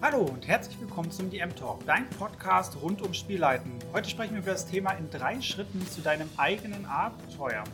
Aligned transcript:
Hallo 0.00 0.20
und 0.20 0.46
herzlich 0.46 0.80
willkommen 0.80 1.10
zum 1.10 1.28
DM 1.28 1.56
Talk, 1.56 1.84
dein 1.84 2.08
Podcast 2.10 2.80
rund 2.80 3.02
um 3.02 3.12
Spielleiten. 3.12 3.72
Heute 3.92 4.08
sprechen 4.08 4.34
wir 4.34 4.42
über 4.42 4.52
das 4.52 4.64
Thema 4.64 4.92
in 4.92 5.10
drei 5.10 5.40
Schritten 5.40 5.84
zu 5.88 6.02
deinem 6.02 6.30
eigenen 6.36 6.86
Abenteuer. 6.86 7.64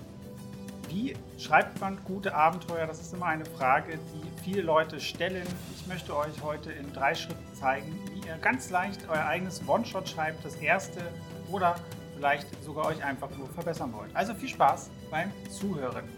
Wie 0.88 1.14
schreibt 1.36 1.78
man 1.82 2.02
gute 2.04 2.34
Abenteuer? 2.34 2.86
Das 2.86 2.98
ist 2.98 3.12
immer 3.12 3.26
eine 3.26 3.44
Frage, 3.44 3.98
die 4.14 4.42
viele 4.42 4.62
Leute 4.62 5.00
stellen. 5.00 5.46
Ich 5.76 5.86
möchte 5.86 6.16
euch 6.16 6.42
heute 6.42 6.72
in 6.72 6.90
drei 6.94 7.14
Schritten 7.14 7.54
zeigen, 7.54 7.92
wie 8.14 8.26
ihr 8.26 8.38
ganz 8.38 8.70
leicht 8.70 9.06
euer 9.10 9.26
eigenes 9.26 9.60
One-Shot 9.68 10.08
schreibt, 10.08 10.46
das 10.46 10.56
erste 10.56 11.02
oder 11.50 11.74
vielleicht 12.16 12.46
sogar 12.64 12.86
euch 12.86 13.04
einfach 13.04 13.28
nur 13.36 13.50
verbessern 13.50 13.92
wollt. 13.92 14.16
Also 14.16 14.32
viel 14.32 14.48
Spaß 14.48 14.88
beim 15.10 15.30
Zuhören. 15.50 16.08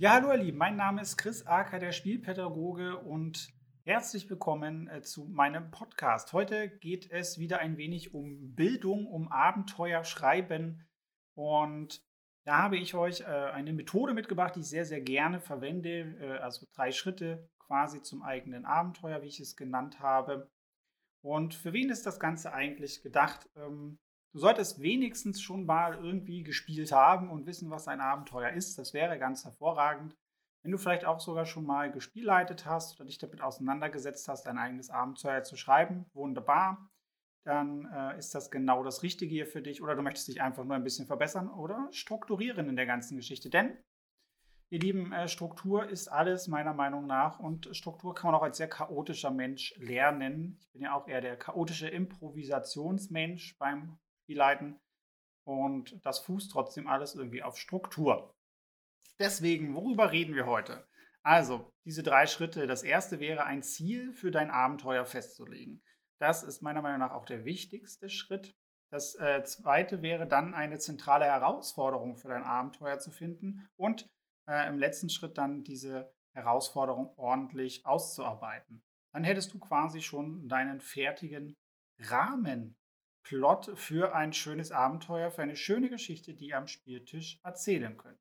Ja, 0.00 0.14
hallo 0.14 0.30
ihr 0.32 0.38
Lieben, 0.38 0.56
mein 0.56 0.76
Name 0.76 1.02
ist 1.02 1.18
Chris 1.18 1.46
Acker, 1.46 1.78
der 1.78 1.92
Spielpädagoge 1.92 2.96
und 2.96 3.52
herzlich 3.84 4.30
willkommen 4.30 4.88
äh, 4.88 5.02
zu 5.02 5.26
meinem 5.26 5.70
Podcast. 5.70 6.32
Heute 6.32 6.70
geht 6.70 7.10
es 7.10 7.38
wieder 7.38 7.58
ein 7.58 7.76
wenig 7.76 8.14
um 8.14 8.54
Bildung, 8.54 9.06
um 9.06 9.30
Abenteuer 9.30 10.02
schreiben 10.04 10.88
und 11.34 12.02
da 12.46 12.62
habe 12.62 12.78
ich 12.78 12.94
euch 12.94 13.20
äh, 13.20 13.24
eine 13.26 13.74
Methode 13.74 14.14
mitgebracht, 14.14 14.56
die 14.56 14.60
ich 14.60 14.70
sehr, 14.70 14.86
sehr 14.86 15.02
gerne 15.02 15.38
verwende, 15.38 16.16
äh, 16.18 16.38
also 16.38 16.64
drei 16.74 16.92
Schritte 16.92 17.50
quasi 17.58 18.00
zum 18.00 18.22
eigenen 18.22 18.64
Abenteuer, 18.64 19.20
wie 19.20 19.28
ich 19.28 19.38
es 19.38 19.54
genannt 19.54 20.00
habe. 20.00 20.50
Und 21.22 21.52
für 21.54 21.74
wen 21.74 21.90
ist 21.90 22.06
das 22.06 22.18
Ganze 22.18 22.54
eigentlich 22.54 23.02
gedacht? 23.02 23.50
Ähm, 23.54 23.98
Du 24.32 24.38
solltest 24.38 24.80
wenigstens 24.80 25.42
schon 25.42 25.66
mal 25.66 25.94
irgendwie 25.94 26.44
gespielt 26.44 26.92
haben 26.92 27.30
und 27.30 27.46
wissen, 27.46 27.70
was 27.70 27.88
ein 27.88 28.00
Abenteuer 28.00 28.50
ist. 28.50 28.78
Das 28.78 28.94
wäre 28.94 29.18
ganz 29.18 29.44
hervorragend. 29.44 30.16
Wenn 30.62 30.70
du 30.70 30.78
vielleicht 30.78 31.04
auch 31.04 31.20
sogar 31.20 31.46
schon 31.46 31.64
mal 31.64 31.90
gespielleitet 31.90 32.64
hast 32.64 33.00
oder 33.00 33.06
dich 33.06 33.18
damit 33.18 33.40
auseinandergesetzt 33.40 34.28
hast, 34.28 34.44
dein 34.44 34.58
eigenes 34.58 34.90
Abenteuer 34.90 35.42
zu 35.42 35.56
schreiben, 35.56 36.06
wunderbar. 36.12 36.90
Dann 37.44 37.86
äh, 37.86 38.18
ist 38.18 38.34
das 38.34 38.50
genau 38.50 38.84
das 38.84 39.02
Richtige 39.02 39.34
hier 39.34 39.46
für 39.46 39.62
dich. 39.62 39.82
Oder 39.82 39.96
du 39.96 40.02
möchtest 40.02 40.28
dich 40.28 40.42
einfach 40.42 40.64
nur 40.64 40.76
ein 40.76 40.84
bisschen 40.84 41.06
verbessern 41.06 41.48
oder 41.48 41.88
strukturieren 41.90 42.68
in 42.68 42.76
der 42.76 42.86
ganzen 42.86 43.16
Geschichte. 43.16 43.48
Denn, 43.48 43.78
ihr 44.68 44.78
Lieben, 44.78 45.12
äh, 45.12 45.26
Struktur 45.26 45.88
ist 45.88 46.08
alles 46.08 46.46
meiner 46.46 46.74
Meinung 46.74 47.06
nach. 47.06 47.40
Und 47.40 47.74
Struktur 47.74 48.14
kann 48.14 48.30
man 48.30 48.38
auch 48.38 48.44
als 48.44 48.58
sehr 48.58 48.68
chaotischer 48.68 49.30
Mensch 49.30 49.74
lernen. 49.78 50.58
Ich 50.60 50.70
bin 50.70 50.82
ja 50.82 50.92
auch 50.94 51.08
eher 51.08 51.22
der 51.22 51.36
chaotische 51.38 51.88
Improvisationsmensch 51.88 53.56
beim 53.58 53.98
leiten. 54.34 54.80
Und 55.44 56.04
das 56.04 56.20
fußt 56.20 56.50
trotzdem 56.50 56.86
alles 56.86 57.14
irgendwie 57.14 57.42
auf 57.42 57.56
Struktur. 57.56 58.34
Deswegen, 59.18 59.74
worüber 59.74 60.12
reden 60.12 60.34
wir 60.34 60.46
heute? 60.46 60.86
Also, 61.22 61.70
diese 61.84 62.02
drei 62.02 62.26
Schritte. 62.26 62.66
Das 62.66 62.82
erste 62.82 63.20
wäre, 63.20 63.44
ein 63.44 63.62
Ziel 63.62 64.12
für 64.12 64.30
dein 64.30 64.50
Abenteuer 64.50 65.04
festzulegen. 65.04 65.82
Das 66.18 66.42
ist 66.42 66.62
meiner 66.62 66.82
Meinung 66.82 67.00
nach 67.00 67.12
auch 67.12 67.24
der 67.24 67.44
wichtigste 67.44 68.08
Schritt. 68.08 68.54
Das 68.90 69.14
äh, 69.16 69.44
zweite 69.44 70.02
wäre 70.02 70.26
dann, 70.26 70.54
eine 70.54 70.78
zentrale 70.78 71.24
Herausforderung 71.24 72.16
für 72.16 72.28
dein 72.28 72.42
Abenteuer 72.42 72.98
zu 72.98 73.10
finden 73.10 73.68
und 73.76 74.08
äh, 74.48 74.68
im 74.68 74.78
letzten 74.78 75.10
Schritt 75.10 75.38
dann 75.38 75.62
diese 75.62 76.12
Herausforderung 76.34 77.16
ordentlich 77.16 77.86
auszuarbeiten. 77.86 78.82
Dann 79.12 79.24
hättest 79.24 79.54
du 79.54 79.58
quasi 79.58 80.02
schon 80.02 80.48
deinen 80.48 80.80
fertigen 80.80 81.56
Rahmen 81.98 82.76
Plot 83.22 83.72
für 83.74 84.14
ein 84.14 84.32
schönes 84.32 84.72
Abenteuer, 84.72 85.30
für 85.30 85.42
eine 85.42 85.56
schöne 85.56 85.88
Geschichte, 85.88 86.34
die 86.34 86.48
ihr 86.48 86.58
am 86.58 86.66
Spieltisch 86.66 87.40
erzählen 87.42 87.96
könnt. 87.96 88.18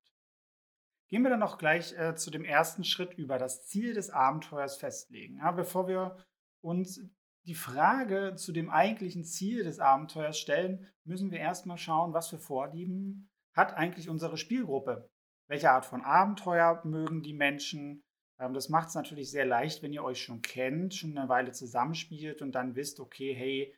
Gehen 1.07 1.23
wir 1.23 1.31
dann 1.31 1.39
noch 1.39 1.57
gleich 1.57 1.97
äh, 1.97 2.15
zu 2.15 2.29
dem 2.29 2.45
ersten 2.45 2.83
Schritt 2.83 3.13
über, 3.15 3.39
das 3.39 3.65
Ziel 3.65 3.93
des 3.93 4.11
Abenteuers 4.11 4.77
festlegen. 4.77 5.37
Ja, 5.37 5.51
bevor 5.51 5.87
wir 5.87 6.23
uns 6.61 7.01
die 7.45 7.55
Frage 7.55 8.35
zu 8.35 8.51
dem 8.51 8.69
eigentlichen 8.69 9.23
Ziel 9.23 9.63
des 9.63 9.79
Abenteuers 9.79 10.37
stellen, 10.37 10.87
müssen 11.05 11.31
wir 11.31 11.39
erstmal 11.39 11.77
schauen, 11.77 12.13
was 12.13 12.29
für 12.29 12.37
Vorlieben 12.37 13.29
hat 13.53 13.73
eigentlich 13.73 14.07
unsere 14.07 14.37
Spielgruppe. 14.37 15.09
Welche 15.47 15.71
Art 15.71 15.85
von 15.85 16.03
Abenteuer 16.03 16.81
mögen 16.85 17.23
die 17.23 17.33
Menschen? 17.33 18.03
Ähm, 18.39 18.53
das 18.53 18.69
macht 18.69 18.89
es 18.89 18.95
natürlich 18.95 19.31
sehr 19.31 19.45
leicht, 19.45 19.81
wenn 19.81 19.93
ihr 19.93 20.03
euch 20.03 20.21
schon 20.21 20.43
kennt, 20.43 20.93
schon 20.93 21.17
eine 21.17 21.27
Weile 21.27 21.51
zusammenspielt 21.51 22.43
und 22.43 22.51
dann 22.53 22.75
wisst, 22.75 22.99
okay, 22.99 23.33
hey, 23.33 23.75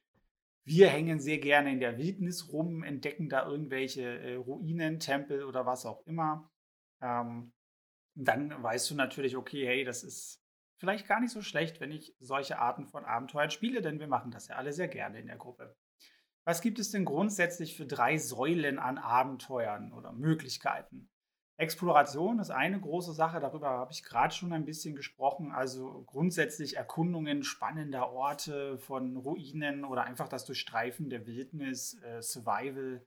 wir 0.64 0.90
hängen 0.90 1.20
sehr 1.20 1.40
gerne 1.40 1.72
in 1.72 1.80
der 1.80 1.98
Wildnis 1.98 2.52
rum, 2.52 2.84
entdecken 2.84 3.30
da 3.30 3.48
irgendwelche 3.48 4.04
äh, 4.04 4.36
Ruinen, 4.36 5.00
Tempel 5.00 5.44
oder 5.44 5.66
was 5.66 5.86
auch 5.86 6.06
immer. 6.06 6.52
Ähm, 7.02 7.54
dann 8.16 8.62
weißt 8.62 8.92
du 8.92 8.96
natürlich, 8.96 9.38
okay, 9.38 9.66
hey, 9.66 9.84
das 9.84 10.04
ist 10.04 10.44
vielleicht 10.78 11.08
gar 11.08 11.20
nicht 11.20 11.32
so 11.32 11.42
schlecht, 11.42 11.80
wenn 11.80 11.92
ich 11.92 12.16
solche 12.20 12.58
Arten 12.58 12.88
von 12.88 13.06
Abenteuern 13.06 13.52
spiele, 13.52 13.82
denn 13.82 14.00
wir 14.00 14.08
machen 14.08 14.32
das 14.32 14.48
ja 14.48 14.56
alle 14.56 14.74
sehr 14.74 14.88
gerne 14.88 15.20
in 15.20 15.28
der 15.28 15.38
Gruppe. 15.38 15.76
Was 16.44 16.62
gibt 16.62 16.80
es 16.80 16.90
denn 16.90 17.06
grundsätzlich 17.06 17.78
für 17.78 17.86
drei 17.86 18.18
Säulen 18.18 18.80
an 18.80 18.98
Abenteuern 18.98 19.94
oder 19.94 20.12
Möglichkeiten? 20.12 21.11
Exploration 21.62 22.40
ist 22.40 22.50
eine 22.50 22.80
große 22.80 23.14
Sache, 23.14 23.40
darüber 23.40 23.70
habe 23.70 23.92
ich 23.92 24.04
gerade 24.04 24.34
schon 24.34 24.52
ein 24.52 24.66
bisschen 24.66 24.96
gesprochen. 24.96 25.52
Also 25.52 26.04
grundsätzlich 26.08 26.76
Erkundungen 26.76 27.44
spannender 27.44 28.12
Orte 28.12 28.80
von 28.80 29.16
Ruinen 29.16 29.86
oder 29.86 30.04
einfach 30.04 30.28
das 30.28 30.46
Durchstreifen 30.46 31.12
der 31.12 31.28
Wildnis, 31.28 32.02
äh, 32.02 32.22
Survival. 32.22 33.06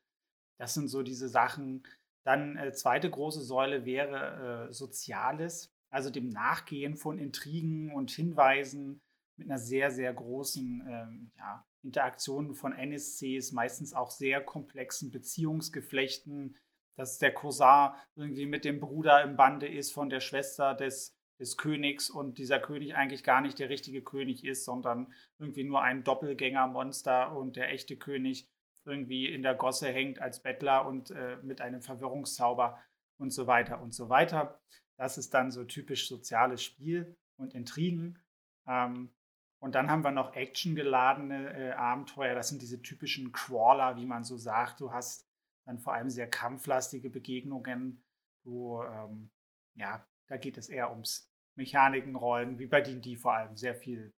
Das 0.57 0.75
sind 0.75 0.87
so 0.87 1.03
diese 1.03 1.29
Sachen. 1.29 1.85
Dann 2.23 2.57
äh, 2.57 2.73
zweite 2.73 3.11
große 3.11 3.43
Säule 3.43 3.85
wäre 3.85 4.69
äh, 4.69 4.73
Soziales, 4.73 5.75
also 5.91 6.11
dem 6.11 6.29
Nachgehen 6.29 6.97
von 6.97 7.19
Intrigen 7.19 7.93
und 7.93 8.13
Hinweisen 8.13 9.03
mit 9.37 9.51
einer 9.51 9.59
sehr, 9.59 9.91
sehr 9.91 10.15
großen 10.15 10.87
ähm, 10.89 11.33
ja, 11.37 11.67
Interaktion 11.83 12.55
von 12.55 12.73
NSCs, 12.73 13.51
meistens 13.51 13.95
auch 13.95 14.13
sehr 14.13 14.41
komplexen 14.41 15.11
Beziehungsgeflechten 15.11 16.57
dass 16.97 17.19
der 17.19 17.33
Cousin 17.33 17.91
irgendwie 18.15 18.47
mit 18.47 18.65
dem 18.65 18.81
Bruder 18.81 19.23
im 19.23 19.37
Bande 19.37 19.67
ist 19.67 19.93
von 19.93 20.11
der 20.11 20.21
Schwester 20.21 20.75
des, 20.75 21.17
des 21.39 21.57
Königs 21.57 22.11
und 22.11 22.39
dieser 22.39 22.61
König 22.61 22.95
eigentlich 22.95 23.25
gar 23.25 23.41
nicht 23.41 23.59
der 23.59 23.69
richtige 23.69 24.03
König 24.03 24.45
ist, 24.45 24.65
sondern 24.65 25.13
irgendwie 25.39 25.65
nur 25.65 25.83
ein 25.83 26.05
Doppelgängermonster 26.05 27.37
und 27.37 27.57
der 27.57 27.71
echte 27.71 27.97
König 27.97 28.49
irgendwie 28.85 29.27
in 29.27 29.43
der 29.43 29.55
Gosse 29.55 29.89
hängt 29.89 30.21
als 30.21 30.43
Bettler 30.43 30.87
und 30.87 31.11
äh, 31.11 31.39
mit 31.43 31.61
einem 31.61 31.81
Verwirrungszauber 31.81 32.79
und 33.19 33.33
so 33.33 33.47
weiter 33.47 33.81
und 33.81 33.95
so 33.95 34.09
weiter. 34.09 34.61
Das 34.97 35.19
ist 35.19 35.35
dann 35.35 35.51
so 35.51 35.65
typisch 35.65 36.09
soziales 36.09 36.63
Spiel 36.63 37.17
und 37.37 37.55
Intrigen. 37.55 38.19
Ähm, 38.67 39.11
und 39.59 39.75
dann 39.75 39.91
haben 39.91 40.05
wir 40.05 40.11
noch 40.11 40.35
actiongeladene 40.35 41.55
äh, 41.55 41.73
Abenteuer. 41.73 42.35
Das 42.35 42.49
sind 42.49 42.61
diese 42.61 42.83
typischen 42.83 43.33
Crawler, 43.33 43.97
wie 43.97 44.07
man 44.07 44.23
so 44.23 44.37
sagt. 44.37 44.81
Du 44.81 44.93
hast 44.93 45.27
dann 45.65 45.79
vor 45.79 45.95
allem 45.95 46.11
sehr 46.11 46.29
kampflastige 46.29 47.11
Begegnungen, 47.11 48.03
wo, 48.45 48.83
ähm, 48.85 49.31
ja, 49.75 50.07
da 50.29 50.37
geht 50.37 50.59
es 50.59 50.69
eher 50.69 50.91
ums 50.91 51.31
Mechanikenrollen, 51.57 52.59
wie 52.59 52.67
bei 52.67 52.81
D&D 52.81 53.17
vor 53.17 53.35
allem, 53.35 53.57
sehr 53.57 53.75
viel 53.75 54.13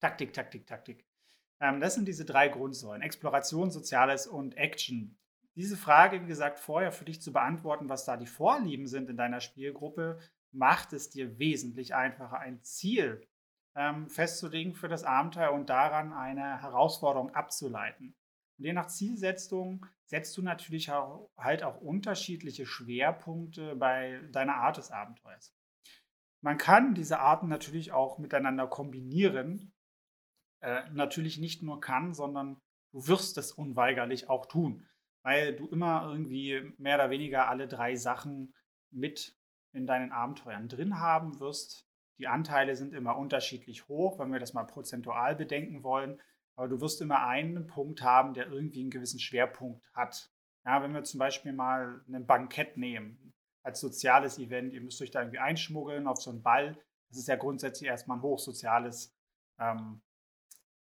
Taktik, 0.00 0.32
Taktik, 0.32 0.66
Taktik. 0.66 1.04
Ähm, 1.60 1.80
das 1.80 1.94
sind 1.94 2.06
diese 2.06 2.24
drei 2.24 2.48
Grundsäulen, 2.48 3.02
Exploration, 3.02 3.70
Soziales 3.70 4.26
und 4.26 4.56
Action. 4.56 5.18
Diese 5.54 5.76
Frage, 5.76 6.22
wie 6.22 6.28
gesagt, 6.28 6.60
vorher 6.60 6.92
für 6.92 7.04
dich 7.04 7.20
zu 7.20 7.32
beantworten, 7.32 7.88
was 7.88 8.04
da 8.04 8.16
die 8.16 8.26
Vorlieben 8.26 8.86
sind 8.86 9.10
in 9.10 9.16
deiner 9.16 9.40
Spielgruppe, 9.40 10.20
macht 10.52 10.92
es 10.92 11.10
dir 11.10 11.38
wesentlich 11.38 11.94
einfacher, 11.94 12.38
ein 12.38 12.62
Ziel 12.62 13.26
ähm, 13.74 14.08
festzulegen 14.08 14.74
für 14.74 14.88
das 14.88 15.04
Abenteuer 15.04 15.52
und 15.52 15.68
daran 15.68 16.12
eine 16.12 16.62
Herausforderung 16.62 17.34
abzuleiten. 17.34 18.14
Und 18.56 18.64
je 18.64 18.72
nach 18.72 18.86
Zielsetzung 18.86 19.86
setzt 20.08 20.36
du 20.38 20.42
natürlich 20.42 20.90
auch, 20.90 21.30
halt 21.36 21.62
auch 21.62 21.80
unterschiedliche 21.80 22.66
Schwerpunkte 22.66 23.76
bei 23.76 24.20
deiner 24.32 24.56
Art 24.56 24.78
des 24.78 24.90
Abenteuers. 24.90 25.54
Man 26.40 26.56
kann 26.56 26.94
diese 26.94 27.20
Arten 27.20 27.48
natürlich 27.48 27.92
auch 27.92 28.18
miteinander 28.18 28.66
kombinieren. 28.66 29.72
Äh, 30.60 30.88
natürlich 30.90 31.38
nicht 31.38 31.62
nur 31.62 31.80
kann, 31.80 32.14
sondern 32.14 32.60
du 32.92 33.06
wirst 33.06 33.36
es 33.36 33.52
unweigerlich 33.52 34.30
auch 34.30 34.46
tun, 34.46 34.88
weil 35.22 35.54
du 35.54 35.68
immer 35.68 36.08
irgendwie 36.10 36.72
mehr 36.78 36.96
oder 36.96 37.10
weniger 37.10 37.48
alle 37.48 37.68
drei 37.68 37.94
Sachen 37.94 38.54
mit 38.90 39.36
in 39.72 39.86
deinen 39.86 40.10
Abenteuern 40.10 40.68
drin 40.68 40.98
haben 41.00 41.38
wirst. 41.38 41.86
Die 42.18 42.28
Anteile 42.28 42.76
sind 42.76 42.94
immer 42.94 43.16
unterschiedlich 43.16 43.86
hoch, 43.88 44.18
wenn 44.18 44.32
wir 44.32 44.40
das 44.40 44.54
mal 44.54 44.64
prozentual 44.64 45.36
bedenken 45.36 45.82
wollen. 45.82 46.20
Aber 46.58 46.66
du 46.66 46.80
wirst 46.80 47.00
immer 47.00 47.24
einen 47.24 47.68
Punkt 47.68 48.02
haben, 48.02 48.34
der 48.34 48.48
irgendwie 48.48 48.80
einen 48.80 48.90
gewissen 48.90 49.20
Schwerpunkt 49.20 49.80
hat. 49.94 50.28
Ja, 50.64 50.82
wenn 50.82 50.92
wir 50.92 51.04
zum 51.04 51.20
Beispiel 51.20 51.52
mal 51.52 52.00
ein 52.08 52.26
Bankett 52.26 52.76
nehmen, 52.76 53.32
als 53.62 53.78
soziales 53.78 54.40
Event, 54.40 54.72
ihr 54.72 54.80
müsst 54.80 55.00
euch 55.00 55.12
da 55.12 55.20
irgendwie 55.20 55.38
einschmuggeln 55.38 56.08
auf 56.08 56.20
so 56.20 56.30
einen 56.30 56.42
Ball. 56.42 56.76
Das 57.10 57.18
ist 57.18 57.28
ja 57.28 57.36
grundsätzlich 57.36 57.88
erstmal 57.88 58.18
ein 58.18 58.22
hochsoziales 58.22 59.14
ähm, 59.60 60.00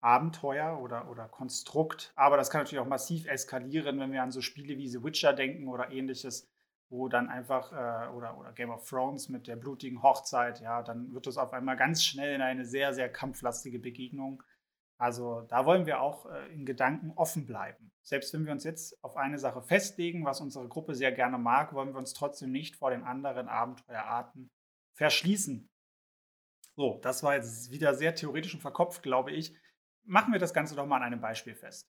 Abenteuer 0.00 0.80
oder, 0.82 1.08
oder 1.08 1.28
Konstrukt. 1.28 2.12
Aber 2.16 2.36
das 2.36 2.50
kann 2.50 2.62
natürlich 2.62 2.82
auch 2.82 2.88
massiv 2.88 3.28
eskalieren, 3.28 4.00
wenn 4.00 4.10
wir 4.10 4.24
an 4.24 4.32
so 4.32 4.40
Spiele 4.40 4.76
wie 4.76 4.88
The 4.88 5.04
Witcher 5.04 5.34
denken 5.34 5.68
oder 5.68 5.92
ähnliches. 5.92 6.50
wo 6.88 7.08
dann 7.08 7.28
einfach, 7.28 7.70
äh, 7.70 8.08
oder, 8.10 8.36
oder 8.36 8.52
Game 8.52 8.70
of 8.70 8.88
Thrones 8.88 9.28
mit 9.28 9.46
der 9.46 9.54
blutigen 9.54 10.02
Hochzeit, 10.02 10.60
ja, 10.60 10.82
dann 10.82 11.14
wird 11.14 11.28
es 11.28 11.38
auf 11.38 11.52
einmal 11.52 11.76
ganz 11.76 12.02
schnell 12.02 12.34
in 12.34 12.42
eine 12.42 12.64
sehr, 12.64 12.92
sehr 12.92 13.08
kampflastige 13.08 13.78
Begegnung. 13.78 14.42
Also 15.00 15.46
da 15.48 15.64
wollen 15.64 15.86
wir 15.86 16.02
auch 16.02 16.26
äh, 16.26 16.52
in 16.52 16.66
Gedanken 16.66 17.12
offen 17.16 17.46
bleiben. 17.46 17.90
Selbst 18.02 18.34
wenn 18.34 18.44
wir 18.44 18.52
uns 18.52 18.64
jetzt 18.64 19.02
auf 19.02 19.16
eine 19.16 19.38
Sache 19.38 19.62
festlegen, 19.62 20.26
was 20.26 20.42
unsere 20.42 20.68
Gruppe 20.68 20.94
sehr 20.94 21.10
gerne 21.10 21.38
mag, 21.38 21.72
wollen 21.72 21.94
wir 21.94 21.98
uns 21.98 22.12
trotzdem 22.12 22.52
nicht 22.52 22.76
vor 22.76 22.90
den 22.90 23.02
anderen 23.02 23.48
Abenteuerarten 23.48 24.50
verschließen. 24.92 25.70
So, 26.76 26.98
das 27.02 27.22
war 27.22 27.34
jetzt 27.34 27.70
wieder 27.70 27.94
sehr 27.94 28.14
theoretisch 28.14 28.52
und 28.52 28.60
verkopft, 28.60 29.02
glaube 29.02 29.32
ich. 29.32 29.56
Machen 30.04 30.34
wir 30.34 30.38
das 30.38 30.52
Ganze 30.52 30.76
doch 30.76 30.86
mal 30.86 30.98
an 30.98 31.04
einem 31.04 31.20
Beispiel 31.22 31.54
fest. 31.54 31.88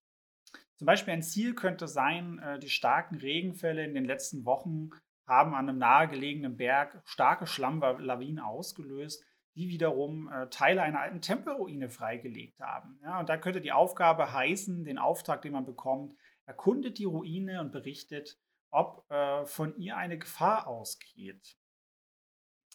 Zum 0.77 0.85
Beispiel 0.85 1.13
ein 1.13 1.21
Ziel 1.21 1.53
könnte 1.53 1.89
sein, 1.89 2.39
äh, 2.39 2.59
die 2.59 2.69
starken 2.69 3.17
Regenfälle 3.17 3.83
in 3.83 3.93
den 3.93 4.05
letzten 4.05 4.45
Wochen 4.45 4.91
haben 5.27 5.53
an 5.53 5.67
einem 5.67 5.79
nahegelegenen 5.79 6.55
Berg 6.55 7.01
starke 7.03 7.45
Schlammlawinen 7.45 8.39
ausgelöst, 8.39 9.25
die 9.55 9.67
wiederum 9.69 10.31
äh, 10.31 10.47
Teile 10.49 10.81
einer 10.81 11.01
alten 11.01 11.21
Tempelruine 11.21 11.89
freigelegt 11.89 12.59
haben. 12.59 12.99
Ja, 13.03 13.19
und 13.19 13.29
da 13.29 13.37
könnte 13.37 13.61
die 13.61 13.71
Aufgabe 13.71 14.31
heißen, 14.31 14.83
den 14.83 14.97
Auftrag, 14.97 15.41
den 15.41 15.53
man 15.53 15.65
bekommt, 15.65 16.15
erkundet 16.45 16.97
die 16.97 17.05
Ruine 17.05 17.61
und 17.61 17.71
berichtet, 17.71 18.39
ob 18.71 19.09
äh, 19.11 19.45
von 19.45 19.75
ihr 19.77 19.97
eine 19.97 20.17
Gefahr 20.17 20.67
ausgeht. 20.67 21.57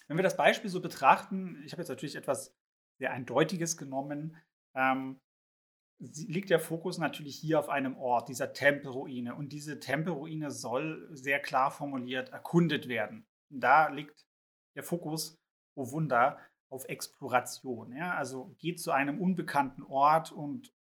Wenn 0.06 0.19
wir 0.19 0.23
das 0.23 0.37
Beispiel 0.37 0.70
so 0.70 0.81
betrachten, 0.81 1.62
ich 1.64 1.73
habe 1.73 1.82
jetzt 1.82 1.88
natürlich 1.88 2.17
etwas 2.17 2.55
sehr 2.99 3.11
Eindeutiges 3.11 3.76
genommen, 3.76 4.37
ähm, 4.75 5.20
liegt 5.99 6.50
der 6.50 6.61
Fokus 6.61 6.99
natürlich 6.99 7.37
hier 7.37 7.58
auf 7.58 7.69
einem 7.69 7.96
Ort, 7.96 8.28
dieser 8.28 8.52
Tempelruine. 8.52 9.34
Und 9.34 9.52
diese 9.52 9.81
Tempelruine 9.81 10.50
soll 10.50 11.08
sehr 11.12 11.40
klar 11.40 11.70
formuliert 11.70 12.28
erkundet 12.31 12.87
werden. 12.88 13.26
Und 13.50 13.61
da 13.61 13.88
liegt 13.88 14.26
der 14.75 14.82
Fokus, 14.82 15.40
oh 15.75 15.90
Wunder, 15.90 16.38
auf 16.69 16.89
Exploration. 16.89 17.95
Ja? 17.95 18.15
Also 18.15 18.55
geht 18.59 18.81
zu 18.81 18.93
einem 18.93 19.21
unbekannten 19.21 19.83
Ort 19.83 20.33
und 20.33 20.73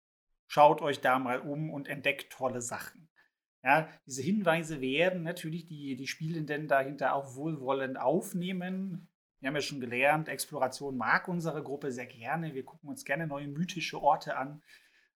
schaut 0.48 0.82
euch 0.82 1.02
da 1.02 1.20
mal 1.20 1.40
um 1.40 1.70
und 1.70 1.88
entdeckt 1.88 2.32
tolle 2.32 2.62
Sachen. 2.62 3.10
Ja, 3.64 3.90
diese 4.06 4.22
Hinweise 4.22 4.80
werden 4.80 5.24
natürlich 5.24 5.66
die, 5.66 5.96
die 5.96 6.06
Spielenden 6.06 6.68
dahinter 6.68 7.16
auch 7.16 7.36
wohlwollend 7.36 7.98
aufnehmen. 8.00 9.10
Wir 9.40 9.48
haben 9.48 9.56
ja 9.56 9.62
schon 9.62 9.80
gelernt, 9.80 10.30
Exploration 10.30 10.98
mag 10.98 11.28
unsere 11.28 11.64
Gruppe 11.64 11.92
sehr 11.92 12.06
gerne. 12.06 12.54
Wir 12.54 12.64
gucken 12.64 12.90
uns 12.90 13.06
gerne 13.06 13.26
neue 13.26 13.48
mythische 13.48 14.02
Orte 14.02 14.38
an 14.38 14.62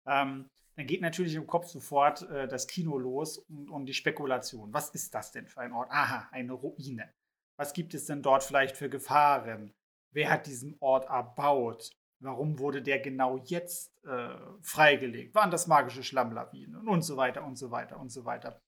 ähm, 0.07 0.49
dann 0.75 0.87
geht 0.87 1.01
natürlich 1.01 1.35
im 1.35 1.47
Kopf 1.47 1.67
sofort 1.67 2.27
äh, 2.29 2.47
das 2.47 2.67
Kino 2.67 2.97
los 2.97 3.37
und, 3.37 3.69
und 3.69 3.85
die 3.85 3.93
Spekulation. 3.93 4.73
Was 4.73 4.89
ist 4.89 5.13
das 5.13 5.31
denn 5.31 5.47
für 5.47 5.61
ein 5.61 5.73
Ort? 5.73 5.91
Aha, 5.91 6.29
eine 6.31 6.53
Ruine. 6.53 7.13
Was 7.57 7.73
gibt 7.73 7.93
es 7.93 8.05
denn 8.05 8.21
dort 8.21 8.43
vielleicht 8.43 8.77
für 8.77 8.89
Gefahren? 8.89 9.73
Wer 10.11 10.29
hat 10.29 10.47
diesen 10.47 10.75
Ort 10.79 11.09
erbaut? 11.09 11.91
Warum 12.19 12.57
wurde 12.57 12.81
der 12.81 12.99
genau 12.99 13.37
jetzt 13.45 14.03
äh, 14.05 14.35
freigelegt? 14.61 15.35
Waren 15.35 15.51
das 15.51 15.67
magische 15.67 16.03
Schlammlawinen? 16.03 16.87
Und 16.87 17.03
so 17.03 17.17
weiter 17.17 17.45
und 17.45 17.57
so 17.57 17.69
weiter 17.69 17.99
und 17.99 18.11
so 18.11 18.25
weiter. 18.25 18.61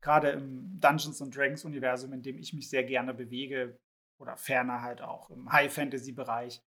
Gerade 0.00 0.30
im 0.30 0.80
Dungeons 0.80 1.20
and 1.20 1.34
Dragons 1.34 1.64
Universum, 1.64 2.12
in 2.12 2.22
dem 2.22 2.38
ich 2.38 2.52
mich 2.52 2.68
sehr 2.68 2.84
gerne 2.84 3.12
bewege, 3.14 3.78
oder 4.18 4.36
ferner 4.36 4.82
halt 4.82 5.02
auch 5.02 5.30
im 5.30 5.50
High 5.52 5.72
Fantasy 5.72 6.12
Bereich, 6.12 6.62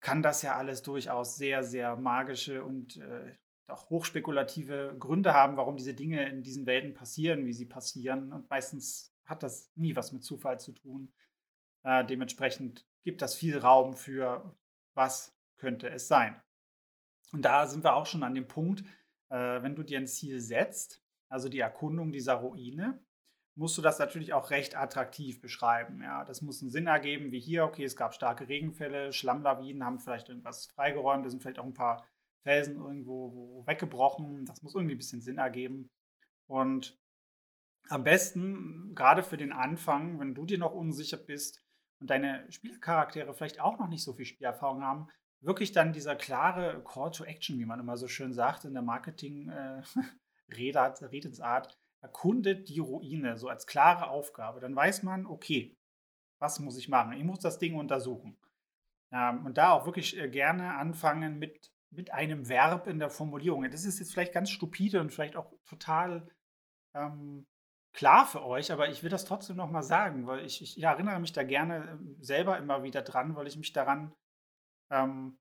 kann 0.00 0.22
das 0.22 0.42
ja 0.42 0.56
alles 0.56 0.82
durchaus 0.82 1.36
sehr, 1.36 1.62
sehr 1.62 1.96
magische 1.96 2.64
und 2.64 2.96
äh, 2.96 3.36
auch 3.68 3.90
hochspekulative 3.90 4.96
Gründe 4.98 5.32
haben, 5.32 5.56
warum 5.56 5.76
diese 5.76 5.94
Dinge 5.94 6.28
in 6.28 6.42
diesen 6.42 6.66
Welten 6.66 6.94
passieren, 6.94 7.46
wie 7.46 7.52
sie 7.52 7.66
passieren. 7.66 8.32
Und 8.32 8.50
meistens 8.50 9.14
hat 9.24 9.42
das 9.42 9.70
nie 9.76 9.94
was 9.94 10.12
mit 10.12 10.24
Zufall 10.24 10.58
zu 10.60 10.72
tun. 10.72 11.12
Äh, 11.84 12.04
dementsprechend 12.04 12.86
gibt 13.02 13.22
das 13.22 13.34
viel 13.34 13.58
Raum 13.58 13.94
für, 13.94 14.54
was 14.94 15.36
könnte 15.56 15.88
es 15.90 16.08
sein. 16.08 16.40
Und 17.32 17.44
da 17.44 17.66
sind 17.66 17.84
wir 17.84 17.94
auch 17.94 18.06
schon 18.06 18.22
an 18.22 18.34
dem 18.34 18.48
Punkt, 18.48 18.84
äh, 19.30 19.62
wenn 19.62 19.74
du 19.74 19.82
dir 19.82 19.98
ein 19.98 20.06
Ziel 20.06 20.40
setzt, 20.40 21.02
also 21.28 21.48
die 21.48 21.60
Erkundung 21.60 22.12
dieser 22.12 22.34
Ruine, 22.34 23.02
musst 23.54 23.76
du 23.76 23.82
das 23.82 23.98
natürlich 23.98 24.32
auch 24.32 24.50
recht 24.50 24.76
attraktiv 24.76 25.40
beschreiben. 25.40 26.02
Ja, 26.02 26.24
das 26.24 26.42
muss 26.42 26.62
einen 26.62 26.70
Sinn 26.70 26.86
ergeben, 26.86 27.32
wie 27.32 27.40
hier, 27.40 27.64
okay, 27.64 27.84
es 27.84 27.96
gab 27.96 28.14
starke 28.14 28.48
Regenfälle, 28.48 29.12
Schlammlawinen 29.12 29.84
haben 29.84 29.98
vielleicht 29.98 30.28
irgendwas 30.28 30.66
freigeräumt, 30.66 31.24
es 31.26 31.32
sind 31.32 31.42
vielleicht 31.42 31.58
auch 31.58 31.64
ein 31.64 31.74
paar 31.74 32.06
Felsen 32.42 32.76
irgendwo 32.76 33.64
weggebrochen. 33.66 34.44
Das 34.46 34.62
muss 34.62 34.74
irgendwie 34.74 34.94
ein 34.94 34.98
bisschen 34.98 35.20
Sinn 35.20 35.38
ergeben. 35.38 35.90
Und 36.46 36.98
am 37.88 38.04
besten, 38.04 38.94
gerade 38.94 39.22
für 39.22 39.36
den 39.36 39.52
Anfang, 39.52 40.18
wenn 40.18 40.34
du 40.34 40.44
dir 40.46 40.58
noch 40.58 40.72
unsicher 40.72 41.16
bist 41.16 41.61
und 42.02 42.10
deine 42.10 42.44
Spielcharaktere 42.50 43.32
vielleicht 43.32 43.60
auch 43.60 43.78
noch 43.78 43.86
nicht 43.86 44.02
so 44.02 44.12
viel 44.12 44.24
Spielerfahrung 44.24 44.82
haben, 44.82 45.06
wirklich 45.40 45.70
dann 45.70 45.92
dieser 45.92 46.16
klare 46.16 46.82
Call 46.84 47.12
to 47.12 47.22
Action, 47.24 47.60
wie 47.60 47.64
man 47.64 47.78
immer 47.78 47.96
so 47.96 48.08
schön 48.08 48.32
sagt 48.32 48.64
in 48.64 48.74
der 48.74 48.82
Marketing-Redensart, 48.82 51.72
äh, 51.72 51.76
erkundet 52.02 52.68
die 52.68 52.80
Ruine, 52.80 53.36
so 53.36 53.48
als 53.48 53.68
klare 53.68 54.08
Aufgabe. 54.08 54.58
Dann 54.58 54.74
weiß 54.74 55.04
man, 55.04 55.26
okay, 55.26 55.76
was 56.40 56.58
muss 56.58 56.76
ich 56.76 56.88
machen? 56.88 57.12
Ich 57.12 57.22
muss 57.22 57.38
das 57.38 57.60
Ding 57.60 57.76
untersuchen. 57.76 58.36
Und 59.12 59.58
da 59.58 59.70
auch 59.70 59.86
wirklich 59.86 60.18
äh, 60.18 60.28
gerne 60.28 60.74
anfangen 60.74 61.38
mit, 61.38 61.70
mit 61.90 62.12
einem 62.12 62.48
Verb 62.48 62.88
in 62.88 62.98
der 62.98 63.10
Formulierung. 63.10 63.62
Das 63.70 63.84
ist 63.84 64.00
jetzt 64.00 64.12
vielleicht 64.12 64.32
ganz 64.32 64.50
stupide 64.50 65.00
und 65.00 65.12
vielleicht 65.12 65.36
auch 65.36 65.52
total 65.66 66.26
ähm, 66.94 67.46
klar 67.92 68.26
für 68.26 68.44
euch, 68.44 68.72
aber 68.72 68.88
ich 68.88 69.02
will 69.02 69.10
das 69.10 69.24
trotzdem 69.24 69.56
nochmal 69.56 69.82
sagen, 69.82 70.26
weil 70.26 70.44
ich, 70.44 70.62
ich 70.62 70.76
ja, 70.76 70.92
erinnere 70.92 71.20
mich 71.20 71.32
da 71.32 71.42
gerne 71.42 71.88
ähm, 71.92 72.16
selber 72.20 72.58
immer 72.58 72.82
wieder 72.82 73.02
dran, 73.02 73.36
weil 73.36 73.46
ich 73.46 73.56
mich 73.56 73.72
daran 73.72 74.12
ähm, 74.90 75.38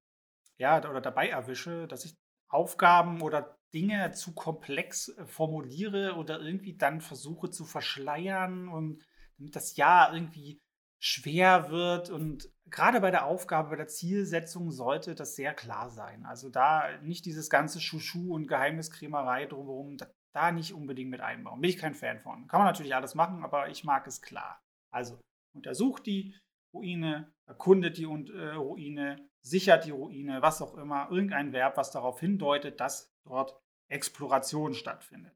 ja, 0.58 0.78
oder 0.78 1.02
dabei 1.02 1.30
erwische, 1.30 1.88
dass 1.88 2.06
ich 2.06 2.16
Aufgaben 2.48 3.22
oder 3.22 3.58
Dinge 3.74 4.12
zu 4.12 4.34
komplex 4.34 5.10
äh, 5.10 5.26
formuliere 5.26 6.16
oder 6.16 6.40
irgendwie 6.40 6.76
dann 6.78 7.02
versuche 7.02 7.50
zu 7.50 7.66
verschleiern 7.66 8.68
und 8.68 9.04
damit 9.38 9.56
das 9.56 9.76
Ja 9.78 10.14
irgendwie 10.14 10.62
schwer 11.00 11.70
wird. 11.70 12.10
Und 12.10 12.50
gerade 12.66 13.02
bei 13.02 13.12
der 13.12 13.26
Aufgabe, 13.26 13.70
bei 13.70 13.76
der 13.78 13.88
Zielsetzung 13.88 14.72
sollte 14.72 15.16
das 15.16 15.36
sehr 15.36 15.54
klar 15.54 15.90
sein. 15.90 16.26
Also 16.26 16.50
da 16.50 16.90
nicht 17.02 17.26
dieses 17.26 17.50
ganze 17.50 17.80
Schuschu 17.82 18.36
und 18.36 18.48
Geheimniskrämerei 18.48 19.48
drumherum, 19.48 19.98
da, 19.98 20.08
da 20.34 20.52
nicht 20.52 20.74
unbedingt 20.74 21.10
mit 21.10 21.22
einbauen. 21.22 21.62
Bin 21.62 21.70
ich 21.70 21.78
kein 21.78 21.94
Fan 21.94 22.20
von. 22.20 22.48
Kann 22.48 22.60
man 22.60 22.68
natürlich 22.68 22.96
alles 22.96 23.16
machen, 23.16 23.44
aber 23.44 23.70
ich 23.70 23.84
mag 23.84 24.08
es 24.08 24.22
klar. 24.22 24.62
Also 24.92 25.20
untersucht 25.54 26.06
die 26.06 26.36
Ruine, 26.74 27.34
erkundet 27.48 27.98
die 27.98 28.04
äh, 28.04 28.54
Ruine, 28.54 29.30
sichert 29.42 29.86
die 29.86 29.92
Ruine, 29.92 30.42
was 30.42 30.62
auch 30.62 30.76
immer, 30.76 31.10
irgendein 31.12 31.52
Verb, 31.52 31.78
was 31.78 31.92
darauf 31.92 32.20
hindeutet, 32.20 32.80
dass 32.80 33.12
dort 33.26 33.60
Exploration 33.90 34.74
stattfindet. 34.74 35.36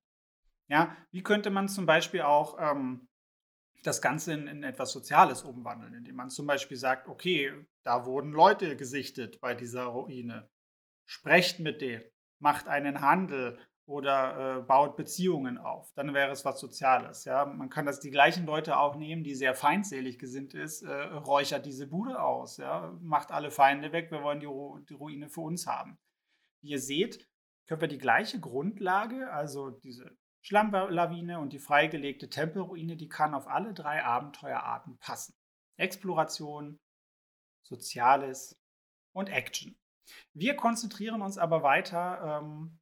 Ja, 0.70 0.96
wie 1.12 1.24
könnte 1.24 1.50
man 1.50 1.68
zum 1.68 1.86
Beispiel 1.86 2.22
auch 2.22 2.58
ähm, 2.60 3.08
das 3.84 4.02
Ganze 4.02 4.34
in, 4.34 4.48
in, 4.48 4.64
etwas 4.64 4.92
Soziales 4.92 5.44
umwandeln, 5.44 5.94
indem 5.94 6.16
man 6.16 6.30
zum 6.30 6.48
Beispiel 6.48 6.78
sagt, 6.78 7.08
okay, 7.08 7.54
da 7.84 8.06
wurden 8.06 8.32
Leute 8.32 8.76
gesichtet 8.76 9.40
bei 9.42 9.54
dieser 9.54 9.86
Ruine. 9.86 10.50
Sprecht 11.08 11.60
mit 11.60 11.82
denen, 11.82 12.04
macht 12.40 12.68
einen 12.68 13.02
Handel 13.02 13.60
oder 13.86 14.58
äh, 14.58 14.62
baut 14.62 14.96
Beziehungen 14.96 15.58
auf. 15.58 15.94
Dann 15.94 16.14
wäre 16.14 16.32
es 16.32 16.44
was 16.44 16.60
Soziales. 16.60 17.26
Ja? 17.26 17.46
Man 17.46 17.70
kann 17.70 17.86
das 17.86 18.00
die 18.00 18.10
gleichen 18.10 18.46
Leute 18.46 18.78
auch 18.78 18.96
nehmen, 18.96 19.24
die 19.24 19.36
sehr 19.36 19.54
feindselig 19.54 20.18
gesinnt 20.18 20.54
ist, 20.54 20.82
äh, 20.82 20.92
räuchert 20.92 21.66
diese 21.66 21.88
Bude 21.88 22.22
aus, 22.22 22.58
ja? 22.58 22.98
macht 23.02 23.32
alle 23.32 23.52
Feinde 23.52 23.92
weg, 23.92 24.12
wir 24.12 24.24
wollen 24.24 24.40
die, 24.40 24.48
Ru 24.48 24.80
die 24.80 24.94
Ruine 24.94 25.30
für 25.30 25.42
uns 25.42 25.68
haben. 25.68 26.00
Wie 26.62 26.72
ihr 26.72 26.80
seht, 26.80 27.28
können 27.68 27.82
wir 27.82 27.88
die 27.88 28.00
gleiche 28.00 28.40
Grundlage, 28.40 29.32
also 29.32 29.70
diese 29.70 30.18
Schlammlawine 30.42 31.40
und 31.40 31.54
die 31.54 31.60
freigelegte 31.60 32.30
Tempelruine, 32.30 32.96
die 32.98 33.10
kann 33.10 33.34
auf 33.34 33.48
alle 33.48 33.74
drei 33.74 34.04
Abenteuerarten 34.04 34.98
passen. 35.00 35.36
Exploration, 35.78 36.80
Soziales 37.64 38.60
und 39.12 39.30
Action. 39.30 39.76
Wir 40.34 40.56
konzentrieren 40.56 41.24
uns 41.24 41.40
aber 41.40 41.64
weiter 41.64 42.42
ähm, 42.44 42.80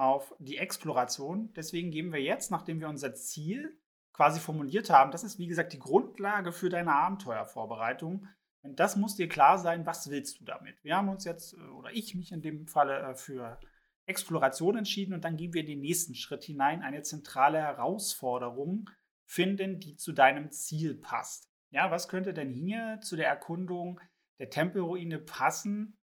auf 0.00 0.34
die 0.38 0.56
Exploration. 0.56 1.52
Deswegen 1.54 1.90
geben 1.90 2.12
wir 2.12 2.22
jetzt, 2.22 2.50
nachdem 2.50 2.80
wir 2.80 2.88
unser 2.88 3.14
Ziel 3.14 3.78
quasi 4.14 4.40
formuliert 4.40 4.88
haben, 4.88 5.10
das 5.10 5.24
ist 5.24 5.38
wie 5.38 5.46
gesagt 5.46 5.74
die 5.74 5.78
Grundlage 5.78 6.52
für 6.52 6.70
deine 6.70 6.94
Abenteuervorbereitung. 6.94 8.26
Und 8.62 8.80
das 8.80 8.96
muss 8.96 9.16
dir 9.16 9.28
klar 9.28 9.58
sein, 9.58 9.84
was 9.84 10.08
willst 10.08 10.40
du 10.40 10.44
damit? 10.44 10.82
Wir 10.82 10.96
haben 10.96 11.10
uns 11.10 11.24
jetzt, 11.24 11.52
äh, 11.52 11.60
oder 11.60 11.92
ich 11.92 12.14
mich 12.14 12.32
in 12.32 12.40
dem 12.40 12.66
Falle 12.66 12.98
äh, 12.98 13.14
für 13.14 13.60
Exploration 14.06 14.78
entschieden 14.78 15.12
und 15.12 15.22
dann 15.22 15.36
gehen 15.36 15.52
wir 15.52 15.60
in 15.60 15.66
den 15.66 15.80
nächsten 15.80 16.14
Schritt 16.14 16.44
hinein, 16.44 16.82
eine 16.82 17.02
zentrale 17.02 17.58
Herausforderung 17.58 18.88
finden, 19.26 19.80
die 19.80 19.96
zu 19.96 20.12
deinem 20.12 20.50
Ziel 20.50 20.94
passt. 20.94 21.50
Ja, 21.70 21.90
was 21.90 22.08
könnte 22.08 22.32
denn 22.32 22.50
hier 22.50 23.00
zu 23.02 23.16
der 23.16 23.28
Erkundung 23.28 24.00
der 24.38 24.48
Tempelruine 24.48 25.18
passen, 25.18 25.98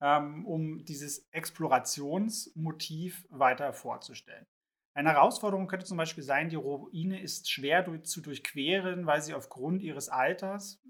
ähm, 0.00 0.46
um 0.46 0.84
dieses 0.84 1.28
Explorationsmotiv 1.32 3.26
weiter 3.30 3.72
vorzustellen? 3.72 4.46
Eine 4.94 5.10
Herausforderung 5.10 5.68
könnte 5.68 5.86
zum 5.86 5.96
Beispiel 5.96 6.24
sein, 6.24 6.48
die 6.48 6.56
Ruine 6.56 7.20
ist 7.20 7.50
schwer 7.50 7.82
durch, 7.82 8.04
zu 8.04 8.20
durchqueren, 8.20 9.06
weil 9.06 9.22
sie 9.22 9.34
aufgrund 9.34 9.82
ihres 9.82 10.08
Alters 10.08 10.82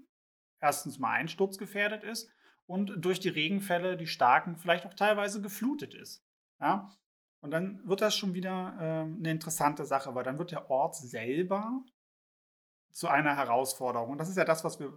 erstens 0.59 0.97
mal 0.97 1.11
einsturzgefährdet 1.11 2.03
ist 2.03 2.31
und 2.65 2.93
durch 2.97 3.19
die 3.19 3.29
Regenfälle, 3.29 3.97
die 3.97 4.07
starken, 4.07 4.57
vielleicht 4.57 4.85
auch 4.85 4.93
teilweise 4.93 5.41
geflutet 5.41 5.93
ist. 5.93 6.23
Ja? 6.59 6.91
Und 7.41 7.51
dann 7.51 7.87
wird 7.87 8.01
das 8.01 8.15
schon 8.15 8.33
wieder 8.33 8.75
äh, 8.79 9.01
eine 9.01 9.31
interessante 9.31 9.85
Sache, 9.85 10.13
weil 10.15 10.23
dann 10.23 10.39
wird 10.39 10.51
der 10.51 10.69
Ort 10.69 10.95
selber 10.95 11.83
zu 12.91 13.07
einer 13.07 13.35
Herausforderung. 13.35 14.09
Und 14.09 14.17
das 14.17 14.29
ist 14.29 14.37
ja 14.37 14.45
das, 14.45 14.63
was 14.63 14.79
wir 14.79 14.91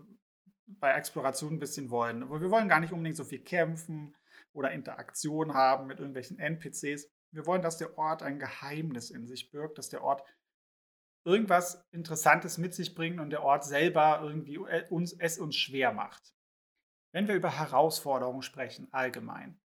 bei 0.67 0.93
Exploration 0.93 1.55
ein 1.55 1.59
bisschen 1.59 1.91
wollen. 1.91 2.29
Wir 2.29 2.51
wollen 2.51 2.69
gar 2.69 2.81
nicht 2.81 2.93
unbedingt 2.93 3.17
so 3.17 3.25
viel 3.25 3.41
kämpfen 3.41 4.15
oder 4.53 4.73
Interaktion 4.73 5.55
haben 5.55 5.87
mit 5.87 5.99
irgendwelchen 5.99 6.39
NPCs. 6.39 7.09
Wir 7.33 7.47
wollen, 7.47 7.63
dass 7.63 7.79
der 7.79 7.97
Ort 7.99 8.23
ein 8.23 8.39
Geheimnis 8.39 9.11
in 9.11 9.27
sich 9.27 9.51
birgt, 9.51 9.79
dass 9.79 9.89
der 9.89 10.03
Ort 10.03 10.23
irgendwas 11.25 11.87
Interessantes 11.91 12.59
mit 12.59 12.75
sich 12.75 12.95
bringt 12.95 13.21
und 13.21 13.31
der 13.31 13.43
Ort 13.43 13.65
selber 13.65 14.21
irgendwie 14.23 14.57
äh, 14.57 14.87
uns, 14.89 15.13
es 15.13 15.39
uns 15.39 15.57
schwer 15.57 15.93
macht. 15.93 16.35
Wenn 17.13 17.29
wir 17.29 17.35
über 17.35 17.59
Herausforderungen 17.59 18.43
sprechen, 18.43 18.89
allgemein, 18.93 19.61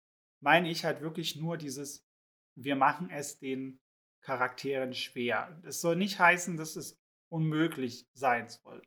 meine 0.42 0.70
ich 0.70 0.86
halt 0.86 1.02
wirklich 1.02 1.36
nur 1.36 1.58
dieses, 1.58 2.06
wir 2.56 2.76
machen 2.76 3.10
es 3.10 3.38
den 3.38 3.80
Charakteren 4.22 4.94
schwer. 4.94 5.60
Es 5.64 5.82
soll 5.82 5.96
nicht 5.96 6.20
heißen, 6.20 6.58
dass 6.58 6.76
es 6.76 6.98
unmöglich 7.30 8.08
sein 8.14 8.48
soll. 8.48 8.82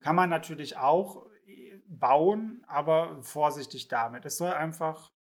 Kann 0.00 0.16
man 0.16 0.30
natürlich 0.30 0.76
auch 0.76 1.26
äh, 1.46 1.78
bauen, 1.86 2.64
aber 2.66 3.22
vorsichtig 3.22 3.88
damit. 3.88 4.24
Es 4.24 4.38
soll 4.38 4.52
einfach 4.52 5.12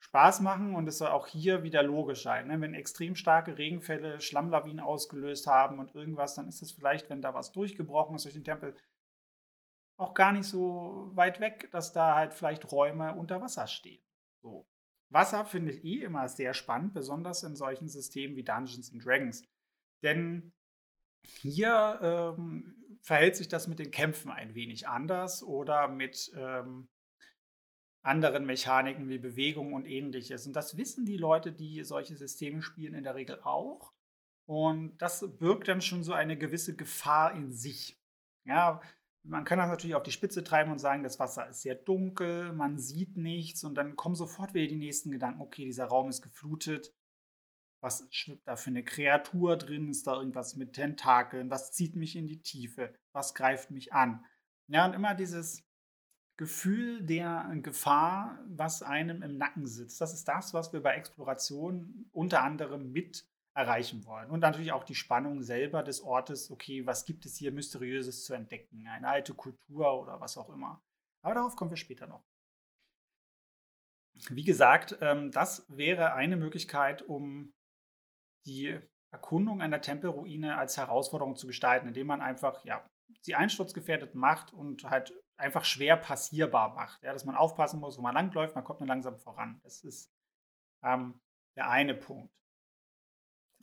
Spaß 0.00 0.40
machen 0.40 0.74
und 0.74 0.86
es 0.88 0.98
soll 0.98 1.08
auch 1.08 1.26
hier 1.26 1.62
wieder 1.62 1.82
logisch 1.82 2.22
sein. 2.22 2.48
Ne? 2.48 2.60
Wenn 2.60 2.74
extrem 2.74 3.14
starke 3.14 3.58
Regenfälle 3.58 4.20
Schlammlawinen 4.20 4.80
ausgelöst 4.80 5.46
haben 5.46 5.78
und 5.78 5.94
irgendwas, 5.94 6.34
dann 6.34 6.48
ist 6.48 6.62
es 6.62 6.72
vielleicht, 6.72 7.10
wenn 7.10 7.22
da 7.22 7.34
was 7.34 7.52
durchgebrochen 7.52 8.16
ist 8.16 8.24
durch 8.24 8.34
den 8.34 8.44
Tempel, 8.44 8.74
auch 9.98 10.14
gar 10.14 10.32
nicht 10.32 10.46
so 10.46 11.10
weit 11.14 11.40
weg, 11.40 11.68
dass 11.72 11.92
da 11.92 12.14
halt 12.14 12.32
vielleicht 12.32 12.72
Räume 12.72 13.14
unter 13.14 13.42
Wasser 13.42 13.66
stehen. 13.66 14.02
So. 14.42 14.66
Wasser 15.10 15.44
finde 15.44 15.72
ich 15.72 15.84
eh 15.84 16.02
immer 16.02 16.28
sehr 16.28 16.54
spannend, 16.54 16.94
besonders 16.94 17.42
in 17.42 17.54
solchen 17.54 17.88
Systemen 17.88 18.36
wie 18.36 18.44
Dungeons 18.44 18.92
and 18.92 19.04
Dragons. 19.04 19.44
Denn 20.02 20.52
hier 21.22 21.98
ähm, 22.02 22.79
verhält 23.00 23.36
sich 23.36 23.48
das 23.48 23.66
mit 23.66 23.78
den 23.78 23.90
Kämpfen 23.90 24.30
ein 24.30 24.54
wenig 24.54 24.88
anders 24.88 25.42
oder 25.42 25.88
mit 25.88 26.30
ähm, 26.36 26.88
anderen 28.02 28.46
Mechaniken 28.46 29.08
wie 29.08 29.18
Bewegung 29.18 29.72
und 29.74 29.86
ähnliches. 29.86 30.46
Und 30.46 30.54
das 30.54 30.76
wissen 30.76 31.04
die 31.04 31.16
Leute, 31.16 31.52
die 31.52 31.82
solche 31.84 32.16
Systeme 32.16 32.62
spielen, 32.62 32.94
in 32.94 33.04
der 33.04 33.14
Regel 33.14 33.40
auch. 33.42 33.92
Und 34.46 34.96
das 34.98 35.24
birgt 35.38 35.68
dann 35.68 35.80
schon 35.80 36.02
so 36.02 36.12
eine 36.12 36.36
gewisse 36.36 36.74
Gefahr 36.74 37.34
in 37.34 37.52
sich. 37.52 38.00
Ja, 38.44 38.80
man 39.22 39.44
kann 39.44 39.58
das 39.58 39.68
natürlich 39.68 39.94
auf 39.94 40.02
die 40.02 40.12
Spitze 40.12 40.42
treiben 40.42 40.72
und 40.72 40.78
sagen, 40.78 41.02
das 41.02 41.18
Wasser 41.18 41.48
ist 41.48 41.60
sehr 41.60 41.74
dunkel, 41.74 42.52
man 42.52 42.78
sieht 42.78 43.16
nichts 43.16 43.64
und 43.64 43.74
dann 43.74 43.96
kommen 43.96 44.14
sofort 44.14 44.54
wieder 44.54 44.66
die 44.66 44.76
nächsten 44.76 45.10
Gedanken, 45.10 45.42
okay, 45.42 45.64
dieser 45.64 45.84
Raum 45.86 46.08
ist 46.08 46.22
geflutet. 46.22 46.94
Was 47.80 48.06
schwimmt 48.10 48.46
da 48.46 48.56
für 48.56 48.70
eine 48.70 48.84
Kreatur 48.84 49.56
drin? 49.56 49.88
Ist 49.88 50.06
da 50.06 50.16
irgendwas 50.16 50.56
mit 50.56 50.74
Tentakeln? 50.74 51.50
Was 51.50 51.72
zieht 51.72 51.96
mich 51.96 52.16
in 52.16 52.26
die 52.26 52.42
Tiefe? 52.42 52.94
Was 53.12 53.34
greift 53.34 53.70
mich 53.70 53.92
an? 53.92 54.24
Ja, 54.68 54.86
und 54.86 54.94
immer 54.94 55.14
dieses 55.14 55.66
Gefühl 56.36 57.02
der 57.02 57.50
Gefahr, 57.62 58.38
was 58.46 58.82
einem 58.82 59.22
im 59.22 59.36
Nacken 59.36 59.66
sitzt. 59.66 60.00
Das 60.00 60.14
ist 60.14 60.26
das, 60.26 60.54
was 60.54 60.72
wir 60.72 60.82
bei 60.82 60.94
Exploration 60.94 62.08
unter 62.12 62.42
anderem 62.42 62.92
mit 62.92 63.26
erreichen 63.54 64.06
wollen. 64.06 64.30
Und 64.30 64.40
natürlich 64.40 64.72
auch 64.72 64.84
die 64.84 64.94
Spannung 64.94 65.42
selber 65.42 65.82
des 65.82 66.02
Ortes, 66.02 66.50
okay, 66.50 66.86
was 66.86 67.04
gibt 67.04 67.26
es 67.26 67.36
hier 67.36 67.52
Mysteriöses 67.52 68.24
zu 68.24 68.34
entdecken? 68.34 68.86
Eine 68.86 69.08
alte 69.08 69.34
Kultur 69.34 70.00
oder 70.00 70.20
was 70.20 70.38
auch 70.38 70.48
immer. 70.50 70.82
Aber 71.22 71.34
darauf 71.34 71.56
kommen 71.56 71.70
wir 71.70 71.76
später 71.76 72.06
noch. 72.06 72.24
Wie 74.28 74.44
gesagt, 74.44 74.98
ähm, 75.00 75.30
das 75.30 75.66
wäre 75.68 76.14
eine 76.14 76.36
Möglichkeit, 76.36 77.02
um 77.02 77.52
die 78.46 78.78
Erkundung 79.10 79.60
einer 79.60 79.80
Tempelruine 79.80 80.56
als 80.56 80.76
Herausforderung 80.76 81.36
zu 81.36 81.46
gestalten, 81.46 81.88
indem 81.88 82.06
man 82.06 82.20
einfach 82.20 82.64
ja, 82.64 82.88
sie 83.22 83.34
einsturzgefährdet 83.34 84.14
macht 84.14 84.52
und 84.52 84.84
halt 84.84 85.12
einfach 85.36 85.64
schwer 85.64 85.96
passierbar 85.96 86.74
macht. 86.74 87.02
Ja, 87.02 87.12
dass 87.12 87.24
man 87.24 87.34
aufpassen 87.34 87.80
muss, 87.80 87.98
wo 87.98 88.02
man 88.02 88.14
langläuft, 88.14 88.54
man 88.54 88.64
kommt 88.64 88.80
nur 88.80 88.88
langsam 88.88 89.18
voran. 89.18 89.60
Das 89.64 89.82
ist 89.82 90.12
ähm, 90.82 91.20
der 91.56 91.68
eine 91.68 91.94
Punkt. 91.94 92.32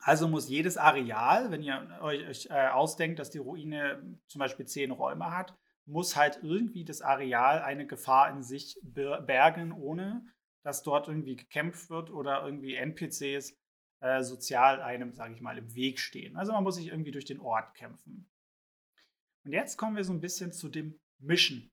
Also 0.01 0.27
muss 0.27 0.49
jedes 0.49 0.77
Areal, 0.77 1.49
wenn 1.49 1.63
ihr 1.63 1.99
euch 2.01 2.47
äh, 2.51 2.67
ausdenkt, 2.67 3.19
dass 3.19 3.31
die 3.31 3.39
Ruine 3.39 4.19
zum 4.27 4.39
Beispiel 4.39 4.67
zehn 4.67 4.91
Räume 4.91 5.35
hat, 5.35 5.55
muss 5.85 6.15
halt 6.15 6.39
irgendwie 6.43 6.85
das 6.85 7.01
Areal 7.01 7.61
eine 7.61 7.87
Gefahr 7.87 8.29
in 8.29 8.43
sich 8.43 8.77
bergen, 8.83 9.71
ohne 9.71 10.25
dass 10.63 10.83
dort 10.83 11.07
irgendwie 11.07 11.37
gekämpft 11.37 11.89
wird 11.89 12.11
oder 12.11 12.43
irgendwie 12.43 12.75
NPCs 12.75 13.57
äh, 13.99 14.21
sozial 14.23 14.81
einem, 14.81 15.13
sage 15.13 15.33
ich 15.33 15.41
mal, 15.41 15.57
im 15.57 15.73
Weg 15.75 15.99
stehen. 15.99 16.37
Also 16.37 16.51
man 16.53 16.63
muss 16.63 16.75
sich 16.75 16.87
irgendwie 16.87 17.11
durch 17.11 17.25
den 17.25 17.39
Ort 17.39 17.73
kämpfen. 17.75 18.29
Und 19.43 19.53
jetzt 19.53 19.77
kommen 19.77 19.95
wir 19.95 20.03
so 20.03 20.13
ein 20.13 20.21
bisschen 20.21 20.51
zu 20.51 20.69
dem 20.69 20.99
Mischen. 21.19 21.71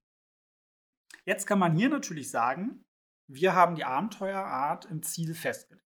Jetzt 1.25 1.47
kann 1.47 1.59
man 1.59 1.77
hier 1.77 1.89
natürlich 1.89 2.31
sagen, 2.31 2.85
wir 3.27 3.55
haben 3.55 3.75
die 3.75 3.85
Abenteuerart 3.85 4.85
im 4.87 5.03
Ziel 5.03 5.35
festgelegt. 5.35 5.85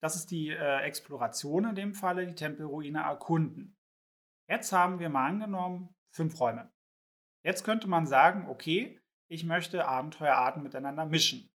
Das 0.00 0.16
ist 0.16 0.30
die 0.30 0.48
äh, 0.48 0.80
Exploration 0.80 1.64
in 1.64 1.74
dem 1.74 1.94
Falle, 1.94 2.26
die 2.26 2.34
Tempelruine 2.34 3.00
erkunden. 3.00 3.78
Jetzt 4.48 4.72
haben 4.72 4.98
wir 4.98 5.08
mal 5.08 5.28
angenommen 5.28 5.94
fünf 6.10 6.38
Räume. 6.40 6.72
Jetzt 7.44 7.64
könnte 7.64 7.88
man 7.88 8.06
sagen, 8.06 8.48
okay, 8.48 9.00
ich 9.28 9.44
möchte 9.44 9.86
Abenteuerarten 9.86 10.62
miteinander 10.62 11.06
mischen. 11.06 11.50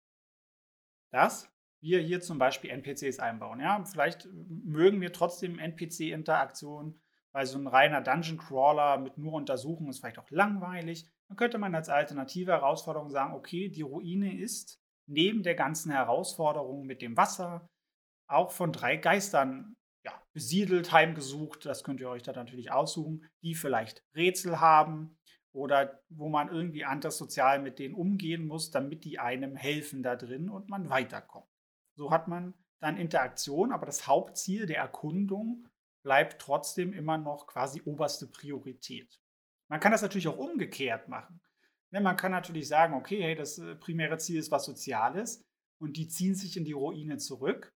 Das 1.11 1.54
wir 1.85 2.01
hier 2.01 2.21
zum 2.21 2.39
Beispiel 2.39 2.71
NPCs 2.71 3.21
einbauen. 3.21 3.61
Ja, 3.61 3.85
vielleicht 3.85 4.27
mögen 4.33 5.01
wir 5.03 5.13
trotzdem 5.13 5.59
NPC-Interaktionen, 5.59 6.99
weil 7.33 7.47
so 7.47 7.59
ein 7.59 7.67
reiner 7.67 8.01
Dungeon 8.01 8.39
Crawler 8.39 8.99
mit 8.99 9.19
nur 9.19 9.35
Untersuchen 9.35 9.89
ist 9.89 10.01
vielleicht 10.01 10.19
auch 10.19 10.31
langweilig. 10.31 11.07
Dann 11.29 11.37
könnte 11.37 11.59
man 11.59 11.75
als 11.75 11.91
alternative 11.91 12.53
Herausforderung 12.53 13.11
sagen, 13.11 13.35
okay, 13.35 13.69
die 13.69 13.83
Ruine 13.83 14.37
ist 14.41 14.81
neben 15.07 15.43
der 15.43 15.55
ganzen 15.55 15.93
Herausforderung 15.93 16.87
mit 16.87 17.03
dem 17.03 17.19
Wasser 17.19 17.69
auch 18.27 18.51
von 18.51 18.73
drei 18.73 18.97
Geistern 18.97 19.75
ja, 20.07 20.13
besiedelt, 20.33 20.91
heimgesucht. 20.91 21.67
Das 21.67 21.85
könnt 21.85 22.01
ihr 22.01 22.09
euch 22.09 22.23
da 22.23 22.33
natürlich 22.33 22.73
aussuchen, 22.73 23.29
die 23.43 23.55
vielleicht 23.55 24.03
Rätsel 24.17 24.61
haben 24.61 25.19
oder 25.53 26.01
wo 26.09 26.31
man 26.31 26.49
irgendwie 26.49 26.87
anders 26.87 27.19
sozial 27.19 27.61
mit 27.61 27.79
denen 27.79 27.95
umgehen 27.95 28.47
muss, 28.47 28.71
damit 28.71 29.05
die 29.05 29.19
einem 29.19 29.55
helfen 29.55 30.03
da 30.03 30.17
drin 30.17 30.49
und 30.49 30.71
man 30.71 30.89
weiterkommt. 30.89 31.54
So 31.97 32.11
hat 32.11 32.29
man 32.29 32.55
dann 32.81 32.97
Interaktion, 32.97 33.73
aber 33.73 33.87
das 33.87 34.07
Hauptziel 34.07 34.67
der 34.67 34.79
Erkundung 34.79 35.69
bleibt 36.03 36.41
trotzdem 36.41 36.93
immer 36.93 37.19
noch 37.19 37.47
quasi 37.47 37.81
oberste 37.85 38.27
Priorität. 38.27 39.21
Man 39.69 39.81
kann 39.81 39.93
das 39.93 40.03
natürlich 40.03 40.29
auch 40.29 40.37
umgekehrt 40.37 41.09
machen. 41.09 41.41
Ne, 41.91 42.01
man 42.01 42.17
kann 42.17 42.33
natürlich 42.33 42.69
sagen, 42.69 42.95
okay, 42.95 43.23
hey, 43.23 43.35
das 43.35 43.59
äh, 43.59 43.77
primäre 43.77 44.19
Ziel 44.19 44.39
ist 44.39 44.51
was 44.51 44.65
Soziales 44.65 45.43
und 45.79 45.97
die 45.97 46.09
ziehen 46.09 46.35
sich 46.35 46.57
in 46.57 46.65
die 46.65 46.73
Ruine 46.73 47.17
zurück. 47.17 47.73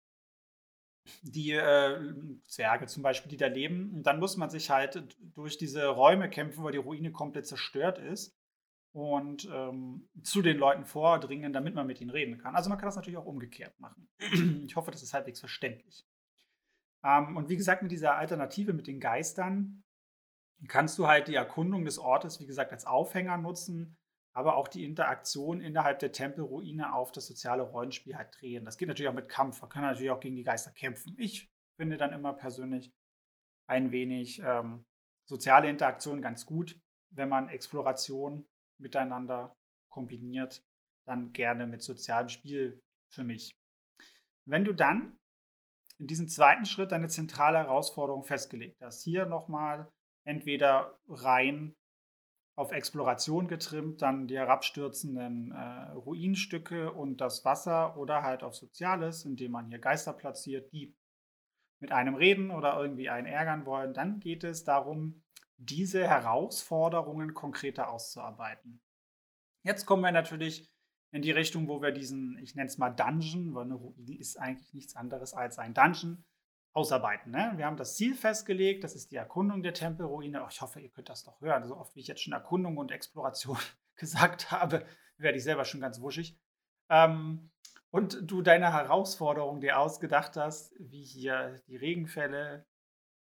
Die 1.23 1.52
äh, 1.52 2.14
Zwerge 2.46 2.87
zum 2.87 3.04
Beispiel, 3.04 3.30
die 3.30 3.37
da 3.37 3.46
leben. 3.46 3.92
Und 3.94 4.02
dann 4.04 4.18
muss 4.18 4.37
man 4.37 4.50
sich 4.50 4.70
halt 4.70 5.06
durch 5.20 5.56
diese 5.56 5.87
Räume 5.87 6.28
kämpfen, 6.28 6.64
weil 6.64 6.73
die 6.73 6.78
Ruine 6.78 7.12
komplett 7.12 7.46
zerstört 7.46 7.99
ist 7.99 8.35
und 8.96 9.46
ähm, 9.52 10.08
zu 10.22 10.40
den 10.40 10.56
Leuten 10.56 10.86
vordringen, 10.86 11.52
damit 11.52 11.74
man 11.74 11.86
mit 11.86 12.00
ihnen 12.00 12.08
reden 12.08 12.38
kann. 12.38 12.56
Also 12.56 12.70
man 12.70 12.78
kann 12.78 12.86
das 12.86 12.96
natürlich 12.96 13.18
auch 13.18 13.26
umgekehrt 13.26 13.78
machen. 13.78 14.08
ich 14.66 14.74
hoffe, 14.74 14.90
das 14.90 15.02
ist 15.02 15.12
halbwegs 15.12 15.38
verständlich. 15.38 16.08
Ähm, 17.04 17.36
und 17.36 17.50
wie 17.50 17.58
gesagt, 17.58 17.82
mit 17.82 17.92
dieser 17.92 18.16
Alternative 18.16 18.72
mit 18.72 18.86
den 18.86 18.98
Geistern 18.98 19.84
kannst 20.66 20.98
du 20.98 21.08
halt 21.08 21.28
die 21.28 21.34
Erkundung 21.34 21.84
des 21.84 21.98
Ortes, 21.98 22.40
wie 22.40 22.46
gesagt, 22.46 22.72
als 22.72 22.86
Aufhänger 22.86 23.36
nutzen, 23.36 23.98
aber 24.32 24.56
auch 24.56 24.66
die 24.66 24.86
Interaktion 24.86 25.60
innerhalb 25.60 25.98
der 25.98 26.12
Tempelruine 26.12 26.94
auf 26.94 27.12
das 27.12 27.26
soziale 27.26 27.64
Rollenspiel 27.64 28.16
halt 28.16 28.34
drehen. 28.40 28.64
Das 28.64 28.78
geht 28.78 28.88
natürlich 28.88 29.10
auch 29.10 29.14
mit 29.14 29.28
Kampf. 29.28 29.60
Man 29.60 29.68
kann 29.68 29.82
natürlich 29.82 30.10
auch 30.10 30.20
gegen 30.20 30.36
die 30.36 30.42
Geister 30.42 30.70
kämpfen. 30.70 31.14
Ich 31.18 31.50
finde 31.76 31.98
dann 31.98 32.14
immer 32.14 32.32
persönlich 32.32 32.94
ein 33.66 33.92
wenig 33.92 34.40
ähm, 34.42 34.86
soziale 35.26 35.68
Interaktion 35.68 36.22
ganz 36.22 36.46
gut, 36.46 36.80
wenn 37.10 37.28
man 37.28 37.50
Exploration 37.50 38.46
miteinander 38.78 39.54
kombiniert, 39.88 40.62
dann 41.06 41.33
gerne 41.33 41.66
mit 41.66 41.83
sozialem 41.83 42.28
Spiel 42.28 42.83
für 43.09 43.25
mich. 43.25 43.56
Wenn 44.45 44.64
du 44.64 44.73
dann 44.73 45.18
in 45.99 46.06
diesem 46.06 46.28
zweiten 46.28 46.66
Schritt 46.66 46.92
deine 46.92 47.09
zentrale 47.09 47.59
Herausforderung 47.59 48.25
festgelegt 48.25 48.80
hast, 48.83 49.02
hier 49.02 49.26
nochmal 49.26 49.90
entweder 50.25 50.99
rein 51.09 51.75
auf 52.56 52.73
Exploration 52.73 53.49
getrimmt, 53.49 54.02
dann 54.02 54.26
die 54.26 54.37
herabstürzenden 54.37 55.52
äh, 55.52 55.90
Ruinstücke 55.92 56.92
und 56.92 57.21
das 57.21 57.45
Wasser 57.45 57.97
oder 57.97 58.23
halt 58.23 58.42
auf 58.42 58.54
Soziales, 58.54 59.25
indem 59.25 59.52
man 59.52 59.68
hier 59.68 59.78
Geister 59.78 60.14
platziert, 60.14 60.73
die 60.73 60.95
mit 61.80 61.92
einem 61.92 62.14
reden 62.14 62.50
oder 62.50 62.80
irgendwie 62.80 63.11
einen 63.11 63.26
ärgern 63.26 63.66
wollen, 63.66 63.92
dann 63.92 64.21
geht 64.21 64.45
es 64.45 64.64
darum, 64.64 65.23
diese 65.58 66.06
Herausforderungen 66.06 67.34
konkreter 67.34 67.90
auszuarbeiten. 67.90 68.80
Jetzt 69.62 69.86
kommen 69.86 70.02
wir 70.02 70.12
natürlich 70.12 70.70
in 71.12 71.22
die 71.22 71.30
Richtung, 71.30 71.68
wo 71.68 71.80
wir 71.80 71.92
diesen, 71.92 72.38
ich 72.38 72.54
nenne 72.54 72.68
es 72.68 72.78
mal 72.78 72.90
Dungeon, 72.90 73.54
weil 73.54 73.64
eine 73.64 73.75
Ruine 73.75 74.18
ist 74.18 74.38
eigentlich 74.38 74.75
nichts 74.75 74.96
anderes 74.96 75.34
als 75.34 75.58
ein 75.58 75.75
Dungeon, 75.75 76.25
ausarbeiten. 76.76 77.32
Ne? 77.32 77.54
Wir 77.56 77.64
haben 77.64 77.78
das 77.78 77.96
Ziel 77.96 78.14
festgelegt, 78.14 78.84
das 78.84 78.94
ist 78.94 79.10
die 79.10 79.16
Erkundung 79.16 79.62
der 79.62 79.72
Tempelruine. 79.72 80.44
Oh, 80.44 80.48
ich 80.50 80.60
hoffe, 80.60 80.78
ihr 80.78 80.90
könnt 80.90 81.08
das 81.08 81.25
doch 81.25 81.40
hören. 81.40 81.64
So 81.64 81.75
oft 81.76 81.96
wie 81.96 82.00
ich 82.00 82.06
jetzt 82.06 82.22
schon 82.22 82.34
Erkundung 82.34 82.76
und 82.76 82.92
Exploration 82.92 83.56
gesagt 83.96 84.50
habe, 84.50 84.84
werde 85.16 85.38
ich 85.38 85.44
selber 85.44 85.64
schon 85.64 85.80
ganz 85.80 86.02
wuschig. 86.02 86.38
Ähm, 86.90 87.50
und 87.90 88.30
du 88.30 88.42
deine 88.42 88.75
Herausforderung 88.75 89.62
dir 89.62 89.78
ausgedacht 89.78 90.36
hast, 90.36 90.75
wie 90.78 91.02
hier 91.02 91.62
die 91.66 91.76
Regenfälle, 91.76 92.66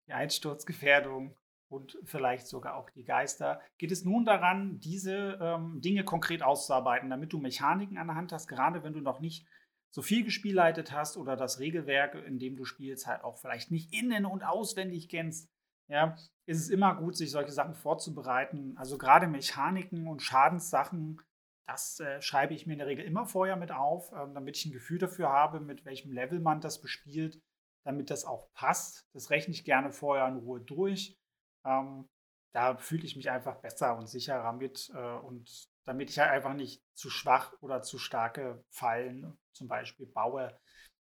die 0.08 0.14
Einsturzgefährdung 0.14 1.38
und 1.68 1.98
vielleicht 2.04 2.48
sogar 2.48 2.76
auch 2.76 2.90
die 2.90 3.04
Geister, 3.04 3.62
geht 3.78 3.92
es 3.92 4.06
nun 4.06 4.26
daran, 4.26 4.80
diese 4.80 5.38
ähm, 5.42 5.82
Dinge 5.82 6.04
konkret 6.04 6.44
auszuarbeiten, 6.44 7.10
damit 7.10 7.34
du 7.34 7.40
Mechaniken 7.40 7.98
an 7.98 8.08
der 8.08 8.16
Hand 8.16 8.32
hast, 8.32 8.48
gerade 8.48 8.84
wenn 8.84 8.94
du 8.94 9.02
noch 9.02 9.20
nicht 9.20 9.48
so 9.90 10.02
viel 10.02 10.24
gespielleitet 10.24 10.92
hast 10.92 11.18
oder 11.18 11.36
das 11.36 11.60
Regelwerk, 11.60 12.16
in 12.16 12.38
dem 12.38 12.56
du 12.56 12.66
spielst, 12.66 13.08
halt 13.08 13.24
auch 13.24 13.38
vielleicht 13.38 13.72
nicht 13.72 13.94
innen 13.94 14.26
und 14.26 14.44
auswendig 14.44 15.10
kennst. 15.10 15.50
Ja, 15.88 16.18
ist 16.48 16.60
es 16.60 16.70
immer 16.70 16.96
gut, 16.96 17.16
sich 17.16 17.30
solche 17.30 17.52
Sachen 17.52 17.76
vorzubereiten. 17.76 18.76
Also 18.76 18.98
gerade 18.98 19.28
Mechaniken 19.28 20.08
und 20.08 20.22
Schadenssachen 20.22 21.22
das 21.68 22.00
äh, 22.00 22.22
schreibe 22.22 22.54
ich 22.54 22.68
mir 22.68 22.74
in 22.74 22.80
der 22.80 22.88
Regel 22.88 23.06
immer 23.06 23.26
vorher 23.26 23.56
mit 23.56 23.72
auf, 23.72 24.12
ähm, 24.12 24.34
damit 24.34 24.58
ich 24.58 24.66
ein 24.66 24.72
Gefühl 24.72 25.00
dafür 25.00 25.30
habe, 25.30 25.60
mit 25.60 25.86
welchem 25.86 26.12
Level 26.12 26.40
man 26.40 26.62
das 26.62 26.80
bespielt, 26.80 27.42
damit 27.84 28.10
das 28.10 28.26
auch 28.26 28.52
passt. 28.54 29.08
Das 29.14 29.30
rechne 29.32 29.54
ich 29.54 29.66
gerne 29.66 29.92
vorher 29.92 30.28
in 30.28 30.38
Ruhe 30.38 30.62
durch. 30.62 31.18
Ähm, 31.66 32.08
da 32.54 32.78
fühle 32.78 33.04
ich 33.04 33.16
mich 33.16 33.30
einfach 33.30 33.58
besser 33.58 33.98
und 33.98 34.08
sicherer 34.08 34.54
mit 34.54 34.90
äh, 34.96 35.18
und 35.18 35.70
damit 35.84 36.10
ich 36.10 36.20
halt 36.20 36.32
einfach 36.32 36.54
nicht 36.54 36.82
zu 36.94 37.10
schwach 37.10 37.54
oder 37.62 37.82
zu 37.82 37.98
starke 37.98 38.64
Fallen 38.70 39.38
zum 39.52 39.68
Beispiel 39.68 40.08
baue 40.08 40.58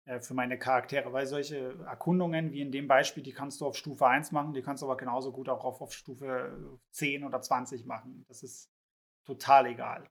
äh, 0.05 0.19
für 0.19 0.33
meine 0.33 0.57
Charaktere, 0.57 1.13
weil 1.13 1.27
solche 1.27 1.77
Erkundungen 1.85 2.51
wie 2.51 2.61
in 2.61 2.71
dem 2.71 2.87
Beispiel, 2.87 3.23
die 3.23 3.33
kannst 3.33 3.61
du 3.61 3.67
auf 3.67 3.75
Stufe 3.75 4.07
1 4.07 4.31
machen, 4.31 4.53
die 4.53 4.61
kannst 4.61 4.81
du 4.81 4.87
aber 4.87 4.97
genauso 4.97 5.31
gut 5.31 5.49
auch 5.49 5.63
auf, 5.63 5.81
auf 5.81 5.93
Stufe 5.93 6.79
10 6.91 7.23
oder 7.23 7.41
20 7.41 7.85
machen. 7.85 8.25
Das 8.27 8.41
ist 8.41 8.71
total 9.25 9.67
egal. 9.67 10.09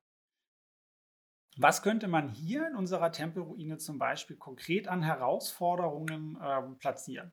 Was 1.59 1.83
könnte 1.83 2.07
man 2.07 2.29
hier 2.29 2.69
in 2.69 2.77
unserer 2.77 3.11
Tempelruine 3.11 3.79
zum 3.79 3.99
Beispiel 3.99 4.37
konkret 4.37 4.89
an 4.89 5.03
Herausforderungen 5.03 6.39
äh, 6.41 6.63
platzieren? 6.79 7.33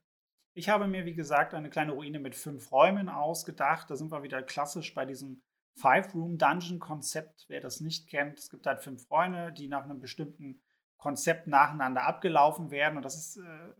Ich 0.56 0.68
habe 0.68 0.86
mir, 0.86 1.04
wie 1.04 1.14
gesagt, 1.14 1.52
eine 1.52 1.68
kleine 1.68 1.92
Ruine 1.92 2.20
mit 2.20 2.36
fünf 2.36 2.70
Räumen 2.70 3.08
ausgedacht. 3.08 3.90
Da 3.90 3.96
sind 3.96 4.12
wir 4.12 4.22
wieder 4.22 4.40
klassisch 4.40 4.94
bei 4.94 5.04
diesem 5.04 5.42
Five-Room-Dungeon-Konzept. 5.80 7.46
Wer 7.48 7.60
das 7.60 7.80
nicht 7.80 8.08
kennt, 8.08 8.38
es 8.38 8.50
gibt 8.50 8.66
halt 8.66 8.80
fünf 8.80 9.10
Räume, 9.10 9.52
die 9.52 9.66
nach 9.66 9.82
einem 9.82 9.98
bestimmten 9.98 10.62
Konzept 10.96 11.48
nacheinander 11.48 12.04
abgelaufen 12.04 12.70
werden. 12.70 12.96
Und 12.96 13.04
das 13.04 13.16
ist 13.16 13.38
äh, 13.38 13.74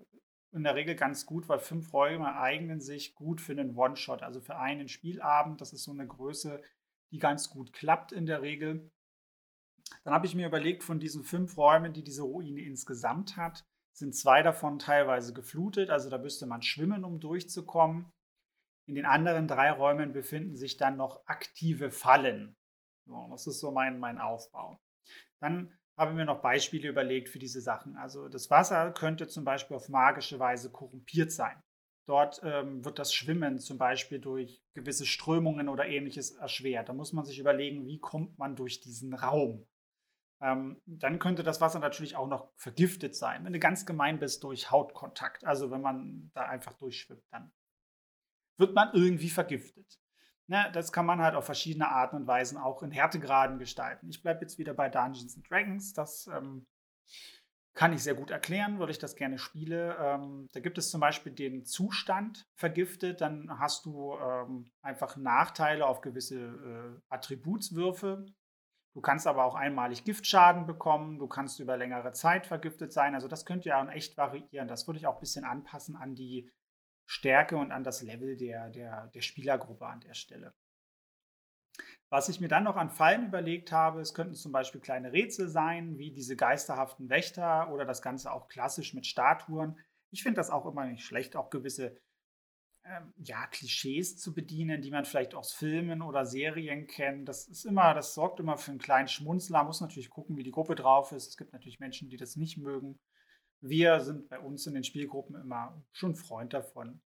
in 0.51 0.65
der 0.65 0.75
Regel 0.75 0.97
ganz 0.97 1.27
gut, 1.27 1.49
weil 1.49 1.61
fünf 1.61 1.93
Räume 1.93 2.37
eignen 2.37 2.81
sich 2.81 3.15
gut 3.15 3.41
für 3.41 3.53
einen 3.53 3.77
One-Shot, 3.77 4.25
also 4.25 4.41
für 4.41 4.57
einen 4.57 4.89
Spielabend. 4.89 5.61
Das 5.61 5.73
ist 5.73 5.85
so 5.85 5.93
eine 5.93 6.09
Größe, 6.09 6.61
die 7.13 7.19
ganz 7.19 7.51
gut 7.51 7.73
klappt 7.73 8.11
in 8.11 8.27
der 8.27 8.43
Regel. 8.43 8.91
Dann 10.03 10.13
habe 10.13 10.27
ich 10.27 10.35
mir 10.35 10.49
überlegt, 10.49 10.83
von 10.83 10.99
diesen 10.99 11.23
fünf 11.23 11.57
Räumen, 11.57 11.93
die 11.93 12.03
diese 12.03 12.23
Ruine 12.23 12.63
insgesamt 12.63 13.37
hat, 13.37 13.65
sind 13.97 14.15
zwei 14.15 14.43
davon 14.43 14.79
teilweise 14.79 15.33
geflutet. 15.33 15.91
Also 15.91 16.11
da 16.11 16.19
müsste 16.19 16.47
man 16.47 16.63
schwimmen, 16.63 17.05
um 17.05 17.21
durchzukommen. 17.21 18.11
In 18.87 18.95
den 18.95 19.07
anderen 19.07 19.49
drei 19.49 19.71
Räumen 19.71 20.13
befinden 20.13 20.57
sich 20.57 20.77
dann 20.77 20.97
noch 20.97 21.27
aktive 21.27 21.91
Fallen. 21.91 22.55
So, 23.07 23.29
das 23.31 23.47
ist 23.47 23.61
so 23.61 23.71
mein, 23.71 23.99
mein 23.99 24.19
Aufbau. 24.19 24.79
Dann 25.41 25.73
habe 25.97 26.11
ich 26.11 26.17
mir 26.17 26.25
noch 26.25 26.43
Beispiele 26.43 26.89
überlegt 26.89 27.29
für 27.29 27.39
diese 27.39 27.61
Sachen. 27.61 27.97
Also 27.97 28.29
das 28.29 28.51
Wasser 28.51 28.93
könnte 28.93 29.29
zum 29.29 29.45
Beispiel 29.45 29.77
auf 29.77 29.89
magische 29.89 30.39
Weise 30.39 30.71
korrumpiert 30.71 31.31
sein. 31.31 31.61
Dort 32.07 32.41
ähm, 32.43 32.85
wird 32.85 32.99
das 32.99 33.15
Schwimmen 33.15 33.59
zum 33.59 33.79
Beispiel 33.79 34.19
durch 34.19 34.61
gewisse 34.75 35.07
Strömungen 35.07 35.69
oder 35.69 35.87
ähnliches 35.87 36.33
erschwert. 36.33 36.89
Da 36.89 36.93
muss 36.93 37.13
man 37.13 37.25
sich 37.25 37.39
überlegen, 37.39 37.87
wie 37.87 37.99
kommt 37.99 38.39
man 38.39 38.57
durch 38.57 38.81
diesen 38.81 39.15
Raum. 39.15 39.67
Ähm, 40.41 40.81
dann 40.87 41.19
könnte 41.19 41.43
das 41.43 41.61
Wasser 41.61 41.79
natürlich 41.79 42.17
auch 42.17 42.29
noch 42.29 42.51
vergiftet 42.57 43.15
sein, 43.15 43.45
wenn 43.45 43.53
du 43.53 43.59
ganz 43.59 43.87
gemein 43.87 44.19
bist 44.19 44.45
durch 44.45 44.71
Hautkontakt. 44.71 45.45
Also 45.45 45.71
wenn 45.71 45.81
man 45.81 46.31
da 46.35 46.43
einfach 46.47 46.75
durchschwimmt, 46.75 47.25
dann 47.31 47.53
wird 48.59 48.75
man 48.75 48.91
irgendwie 48.93 49.31
vergiftet. 49.31 49.99
Ne, 50.47 50.71
das 50.75 50.93
kann 50.93 51.07
man 51.07 51.23
halt 51.23 51.37
auf 51.37 51.47
verschiedene 51.47 51.89
Arten 51.89 52.17
und 52.17 52.27
Weisen 52.27 52.59
auch 52.59 52.83
in 52.83 52.91
Härtegraden 52.91 53.59
gestalten. 53.59 54.11
Ich 54.11 54.23
bleibe 54.23 54.43
jetzt 54.43 54.59
wieder 54.59 54.75
bei 54.75 54.91
Dungeons 54.91 55.37
and 55.37 55.51
Dragons. 55.51 55.95
Das 55.95 56.27
ähm, 56.27 56.67
kann 57.75 57.93
ich 57.93 58.03
sehr 58.03 58.15
gut 58.15 58.31
erklären, 58.31 58.79
weil 58.79 58.91
ich 58.91 58.99
das 58.99 59.17
gerne 59.17 59.39
spiele. 59.39 59.97
Ähm, 59.99 60.49
da 60.53 60.61
gibt 60.61 60.79
es 60.79 60.91
zum 60.91 61.01
Beispiel 61.01 61.33
den 61.33 61.65
Zustand 61.65 62.47
vergiftet, 62.55 63.21
dann 63.21 63.59
hast 63.59 63.87
du 63.87 64.17
ähm, 64.17 64.71
einfach 64.83 65.17
Nachteile 65.17 65.87
auf 65.87 66.01
gewisse 66.01 66.39
äh, 66.39 67.01
Attributswürfe. 67.09 68.27
Du 68.95 69.01
kannst 69.01 69.27
aber 69.27 69.45
auch 69.45 69.57
einmalig 69.57 70.05
Giftschaden 70.05 70.67
bekommen, 70.67 71.19
du 71.19 71.27
kannst 71.27 71.59
über 71.59 71.77
längere 71.77 72.13
Zeit 72.13 72.47
vergiftet 72.47 72.93
sein. 72.93 73.17
Also 73.17 73.27
das 73.27 73.45
könnte 73.45 73.69
ja 73.69 73.89
echt 73.91 74.17
variieren. 74.17 74.69
Das 74.69 74.87
würde 74.87 74.99
ich 74.99 75.07
auch 75.09 75.17
ein 75.17 75.21
bisschen 75.21 75.45
anpassen 75.45 75.97
an 75.97 76.15
die 76.15 76.49
Stärke 77.07 77.57
und 77.57 77.73
an 77.73 77.83
das 77.83 78.03
Level 78.03 78.37
der, 78.37 78.71
der, 78.71 79.09
der 79.09 79.21
Spielergruppe 79.21 79.87
an 79.87 80.01
der 80.01 80.15
Stelle. 80.15 80.55
Was 82.09 82.29
ich 82.29 82.41
mir 82.41 82.47
dann 82.47 82.63
noch 82.63 82.77
an 82.77 82.91
Fallen 82.91 83.27
überlegt 83.27 83.73
habe, 83.73 84.01
es 84.01 84.15
könnten 84.15 84.35
zum 84.35 84.53
Beispiel 84.53 84.81
kleine 84.81 85.13
Rätsel 85.13 85.49
sein, 85.49 85.99
wie 85.99 86.13
diese 86.13 86.37
geisterhaften 86.37 87.11
Wächter 87.11 87.73
oder 87.73 87.85
das 87.85 88.01
Ganze 88.01 88.31
auch 88.31 88.47
klassisch 88.47 88.95
mit 88.95 89.07
Statuen. 89.07 89.81
Ich 90.13 90.23
finde 90.23 90.37
das 90.37 90.51
auch 90.51 90.67
immer 90.67 90.87
nicht 90.87 91.05
schlecht, 91.05 91.35
auch 91.35 91.51
gewisse 91.51 92.01
ja, 93.17 93.47
Klischees 93.47 94.19
zu 94.19 94.35
bedienen, 94.35 94.83
die 94.83 94.91
man 94.91 95.05
vielleicht 95.05 95.35
aus 95.35 95.53
Filmen 95.53 96.03
oder 96.03 96.27
Serien 96.27 96.87
kennt. 96.87 97.29
Das 97.29 97.49
ist 97.49 97.65
immer, 97.65 97.95
das 97.95 98.15
sorgt 98.15 98.41
immer 98.41 98.59
für 98.59 98.73
einen 98.73 98.81
kleinen 98.81 99.09
Schmunzler. 99.09 99.59
Man 99.59 99.69
muss 99.69 99.81
natürlich 99.81 100.11
gucken, 100.11 100.37
wie 100.37 100.43
die 100.43 100.51
Gruppe 100.51 100.75
drauf 100.75 101.13
ist. 101.13 101.29
Es 101.29 101.37
gibt 101.37 101.53
natürlich 101.53 101.81
Menschen, 101.81 102.11
die 102.11 102.17
das 102.17 102.37
nicht 102.37 102.59
mögen. 102.59 102.99
Wir 103.61 104.01
sind 104.01 104.29
bei 104.29 104.39
uns 104.39 104.67
in 104.67 104.75
den 104.75 104.85
Spielgruppen 104.85 105.37
immer 105.37 105.83
schon 105.93 106.15
Freund 106.15 106.53
davon. 106.53 107.01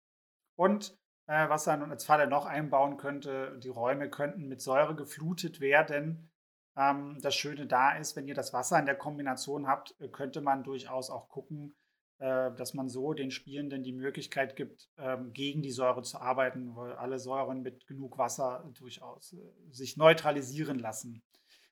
Und 0.56 0.98
äh, 1.26 1.48
was 1.48 1.66
man 1.66 1.90
als 1.90 2.04
Falle 2.04 2.26
noch 2.26 2.46
einbauen 2.46 2.96
könnte, 2.96 3.58
die 3.62 3.68
Räume 3.68 4.10
könnten 4.10 4.48
mit 4.48 4.60
Säure 4.60 4.96
geflutet 4.96 5.60
werden. 5.60 6.32
Ähm, 6.76 7.18
das 7.20 7.36
Schöne 7.36 7.66
da 7.66 7.96
ist, 7.96 8.16
wenn 8.16 8.26
ihr 8.26 8.34
das 8.34 8.52
Wasser 8.52 8.78
in 8.80 8.86
der 8.86 8.96
Kombination 8.96 9.68
habt, 9.68 9.94
könnte 10.10 10.40
man 10.40 10.64
durchaus 10.64 11.10
auch 11.10 11.28
gucken, 11.28 11.70
äh, 11.70 11.87
dass 12.20 12.74
man 12.74 12.88
so 12.88 13.12
den 13.12 13.30
Spielenden 13.30 13.82
die 13.82 13.92
Möglichkeit 13.92 14.56
gibt, 14.56 14.90
ähm, 14.98 15.32
gegen 15.32 15.62
die 15.62 15.70
Säure 15.70 16.02
zu 16.02 16.18
arbeiten, 16.18 16.74
weil 16.74 16.92
alle 16.92 17.18
Säuren 17.18 17.62
mit 17.62 17.86
genug 17.86 18.18
Wasser 18.18 18.68
durchaus 18.76 19.34
äh, 19.34 19.36
sich 19.70 19.96
neutralisieren 19.96 20.78
lassen. 20.78 21.22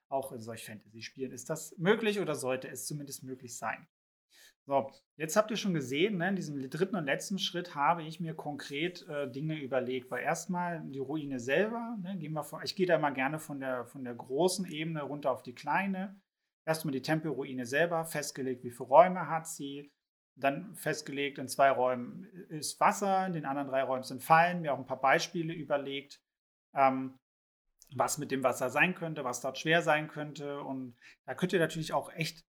Auch 0.08 0.30
in 0.30 0.40
solch 0.40 0.64
Fantasy-Spielen 0.64 1.32
ist 1.32 1.50
das 1.50 1.76
möglich 1.78 2.20
oder 2.20 2.36
sollte 2.36 2.68
es 2.68 2.86
zumindest 2.86 3.24
möglich 3.24 3.56
sein. 3.56 3.88
So, 4.66 4.90
jetzt 5.16 5.36
habt 5.36 5.50
ihr 5.52 5.56
schon 5.56 5.74
gesehen, 5.74 6.18
ne, 6.18 6.28
in 6.28 6.36
diesem 6.36 6.70
dritten 6.70 6.96
und 6.96 7.06
letzten 7.06 7.38
Schritt 7.38 7.76
habe 7.76 8.02
ich 8.02 8.18
mir 8.18 8.34
konkret 8.34 9.06
äh, 9.08 9.30
Dinge 9.30 9.60
überlegt. 9.60 10.10
Weil 10.10 10.22
erstmal 10.22 10.82
die 10.86 10.98
Ruine 10.98 11.38
selber, 11.38 11.96
ne, 12.02 12.16
gehen 12.18 12.32
wir 12.32 12.42
von, 12.42 12.62
ich 12.64 12.74
gehe 12.74 12.86
da 12.86 12.98
mal 12.98 13.10
gerne 13.10 13.38
von 13.38 13.60
der, 13.60 13.84
von 13.86 14.02
der 14.02 14.14
großen 14.14 14.66
Ebene 14.66 15.02
runter 15.02 15.30
auf 15.30 15.42
die 15.42 15.54
kleine. 15.54 16.20
Erstmal 16.64 16.92
die 16.92 17.02
Tempelruine 17.02 17.64
selber, 17.64 18.04
festgelegt, 18.04 18.64
wie 18.64 18.72
viele 18.72 18.88
Räume 18.88 19.28
hat 19.28 19.46
sie, 19.46 19.92
dann 20.36 20.74
festgelegt, 20.74 21.38
in 21.38 21.48
zwei 21.48 21.70
Räumen 21.70 22.24
ist 22.50 22.78
Wasser, 22.78 23.26
in 23.26 23.32
den 23.32 23.46
anderen 23.46 23.68
drei 23.68 23.82
Räumen 23.82 24.04
sind 24.04 24.22
Fallen, 24.22 24.60
mir 24.60 24.72
auch 24.72 24.78
ein 24.78 24.86
paar 24.86 25.00
Beispiele 25.00 25.54
überlegt, 25.54 26.20
ähm, 26.74 27.18
was 27.94 28.18
mit 28.18 28.30
dem 28.30 28.44
Wasser 28.44 28.68
sein 28.68 28.94
könnte, 28.94 29.24
was 29.24 29.40
dort 29.40 29.58
schwer 29.58 29.80
sein 29.82 30.08
könnte. 30.08 30.60
Und 30.60 30.96
da 31.24 31.34
könnt 31.34 31.52
ihr 31.52 31.58
natürlich 31.58 31.92
auch 31.92 32.12
echt 32.12 32.44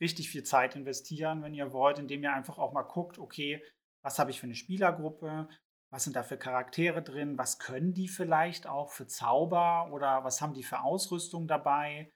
richtig 0.00 0.30
viel 0.30 0.42
Zeit 0.42 0.74
investieren, 0.74 1.42
wenn 1.42 1.54
ihr 1.54 1.72
wollt, 1.72 1.98
indem 1.98 2.22
ihr 2.22 2.32
einfach 2.32 2.58
auch 2.58 2.72
mal 2.72 2.82
guckt, 2.82 3.18
okay, 3.18 3.62
was 4.02 4.18
habe 4.18 4.30
ich 4.30 4.40
für 4.40 4.46
eine 4.46 4.54
Spielergruppe, 4.54 5.48
was 5.90 6.04
sind 6.04 6.16
da 6.16 6.22
für 6.22 6.38
Charaktere 6.38 7.02
drin, 7.02 7.36
was 7.36 7.58
können 7.58 7.92
die 7.92 8.08
vielleicht 8.08 8.66
auch 8.66 8.90
für 8.90 9.06
Zauber 9.06 9.90
oder 9.92 10.24
was 10.24 10.40
haben 10.40 10.54
die 10.54 10.62
für 10.62 10.80
Ausrüstung 10.80 11.46
dabei. 11.46 12.12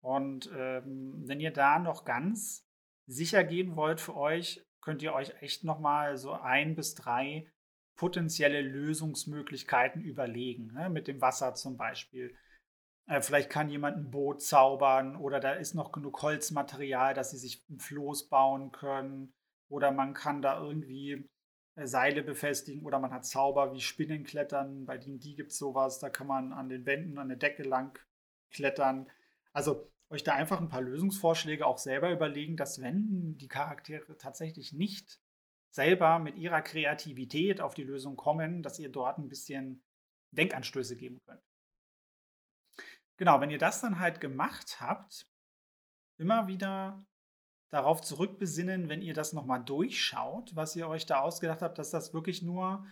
Und 0.00 0.50
ähm, 0.56 1.22
wenn 1.26 1.40
ihr 1.40 1.52
da 1.52 1.78
noch 1.78 2.04
ganz 2.04 2.69
sicher 3.10 3.44
gehen 3.44 3.76
wollt 3.76 4.00
für 4.00 4.16
euch, 4.16 4.64
könnt 4.80 5.02
ihr 5.02 5.12
euch 5.12 5.34
echt 5.42 5.64
nochmal 5.64 6.16
so 6.16 6.32
ein 6.32 6.74
bis 6.74 6.94
drei 6.94 7.50
potenzielle 7.96 8.62
Lösungsmöglichkeiten 8.62 10.00
überlegen. 10.00 10.72
Ne? 10.72 10.88
Mit 10.88 11.06
dem 11.06 11.20
Wasser 11.20 11.54
zum 11.54 11.76
Beispiel. 11.76 12.34
Äh, 13.06 13.20
vielleicht 13.20 13.50
kann 13.50 13.68
jemand 13.68 13.98
ein 13.98 14.10
Boot 14.10 14.42
zaubern 14.42 15.16
oder 15.16 15.40
da 15.40 15.52
ist 15.52 15.74
noch 15.74 15.92
genug 15.92 16.22
Holzmaterial, 16.22 17.12
dass 17.12 17.30
sie 17.30 17.38
sich 17.38 17.62
ein 17.68 17.78
Floß 17.78 18.28
bauen 18.28 18.72
können. 18.72 19.34
oder 19.68 19.92
man 19.92 20.14
kann 20.14 20.42
da 20.42 20.60
irgendwie 20.60 21.28
äh, 21.76 21.86
Seile 21.86 22.22
befestigen 22.22 22.84
oder 22.86 22.98
man 22.98 23.12
hat 23.12 23.26
Zauber 23.26 23.72
wie 23.74 23.80
Spinnenklettern. 23.80 24.86
Bei 24.86 24.98
D&D 24.98 25.34
gibt 25.34 25.52
es 25.52 25.58
sowas, 25.58 25.98
da 25.98 26.10
kann 26.10 26.26
man 26.26 26.52
an 26.52 26.68
den 26.68 26.86
Wänden, 26.86 27.18
an 27.18 27.28
der 27.28 27.36
Decke 27.38 27.64
lang 27.64 27.98
klettern. 28.50 29.10
Also 29.52 29.90
euch 30.10 30.24
da 30.24 30.34
einfach 30.34 30.60
ein 30.60 30.68
paar 30.68 30.82
Lösungsvorschläge 30.82 31.66
auch 31.66 31.78
selber 31.78 32.10
überlegen, 32.10 32.56
dass 32.56 32.82
wenn 32.82 33.38
die 33.38 33.48
Charaktere 33.48 34.16
tatsächlich 34.16 34.72
nicht 34.72 35.20
selber 35.70 36.18
mit 36.18 36.36
ihrer 36.36 36.62
Kreativität 36.62 37.60
auf 37.60 37.74
die 37.74 37.84
Lösung 37.84 38.16
kommen, 38.16 38.62
dass 38.62 38.78
ihr 38.80 38.90
dort 38.90 39.18
ein 39.18 39.28
bisschen 39.28 39.82
Denkanstöße 40.32 40.96
geben 40.96 41.20
könnt. 41.24 41.42
Genau, 43.16 43.40
wenn 43.40 43.50
ihr 43.50 43.58
das 43.58 43.80
dann 43.80 44.00
halt 44.00 44.20
gemacht 44.20 44.80
habt, 44.80 45.28
immer 46.18 46.48
wieder 46.48 47.04
darauf 47.70 48.00
zurückbesinnen, 48.00 48.88
wenn 48.88 49.02
ihr 49.02 49.14
das 49.14 49.32
nochmal 49.32 49.62
durchschaut, 49.62 50.56
was 50.56 50.74
ihr 50.74 50.88
euch 50.88 51.06
da 51.06 51.20
ausgedacht 51.20 51.62
habt, 51.62 51.78
dass 51.78 51.90
das 51.90 52.12
wirklich 52.12 52.42
nur 52.42 52.84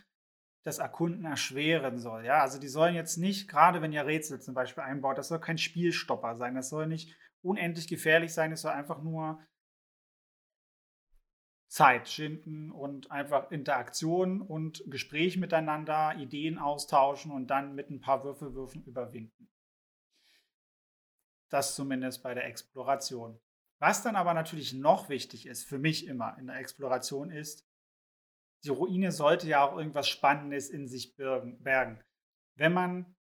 das 0.63 0.79
Erkunden 0.79 1.25
erschweren 1.25 1.97
soll. 1.97 2.25
Ja, 2.25 2.41
also 2.41 2.59
die 2.59 2.67
sollen 2.67 2.95
jetzt 2.95 3.17
nicht, 3.17 3.49
gerade 3.49 3.81
wenn 3.81 3.93
ihr 3.93 4.05
Rätsel 4.05 4.41
zum 4.41 4.53
Beispiel 4.53 4.83
einbaut, 4.83 5.17
das 5.17 5.29
soll 5.29 5.39
kein 5.39 5.57
Spielstopper 5.57 6.35
sein, 6.35 6.55
das 6.55 6.69
soll 6.69 6.87
nicht 6.87 7.15
unendlich 7.41 7.87
gefährlich 7.87 8.33
sein, 8.33 8.51
es 8.51 8.61
soll 8.61 8.71
einfach 8.71 9.01
nur 9.01 9.39
Zeit 11.69 12.09
schinden 12.09 12.71
und 12.71 13.11
einfach 13.11 13.51
Interaktion 13.51 14.41
und 14.41 14.83
Gespräch 14.87 15.37
miteinander, 15.37 16.15
Ideen 16.17 16.57
austauschen 16.57 17.31
und 17.31 17.47
dann 17.47 17.75
mit 17.75 17.91
ein 17.91 18.01
paar 18.01 18.23
Würfelwürfen 18.23 18.83
überwinden. 18.83 19.49
Das 21.49 21.75
zumindest 21.75 22.23
bei 22.23 22.33
der 22.33 22.45
Exploration. 22.45 23.39
Was 23.77 24.03
dann 24.03 24.15
aber 24.15 24.33
natürlich 24.33 24.73
noch 24.73 25.09
wichtig 25.09 25.45
ist, 25.45 25.63
für 25.63 25.79
mich 25.79 26.07
immer 26.07 26.37
in 26.37 26.47
der 26.47 26.57
Exploration 26.57 27.31
ist, 27.31 27.68
die 28.63 28.69
Ruine 28.69 29.11
sollte 29.11 29.47
ja 29.47 29.63
auch 29.63 29.77
irgendwas 29.77 30.07
Spannendes 30.07 30.69
in 30.69 30.87
sich 30.87 31.15
bergen. 31.15 32.01
Wenn 32.55 32.73
man 32.73 33.15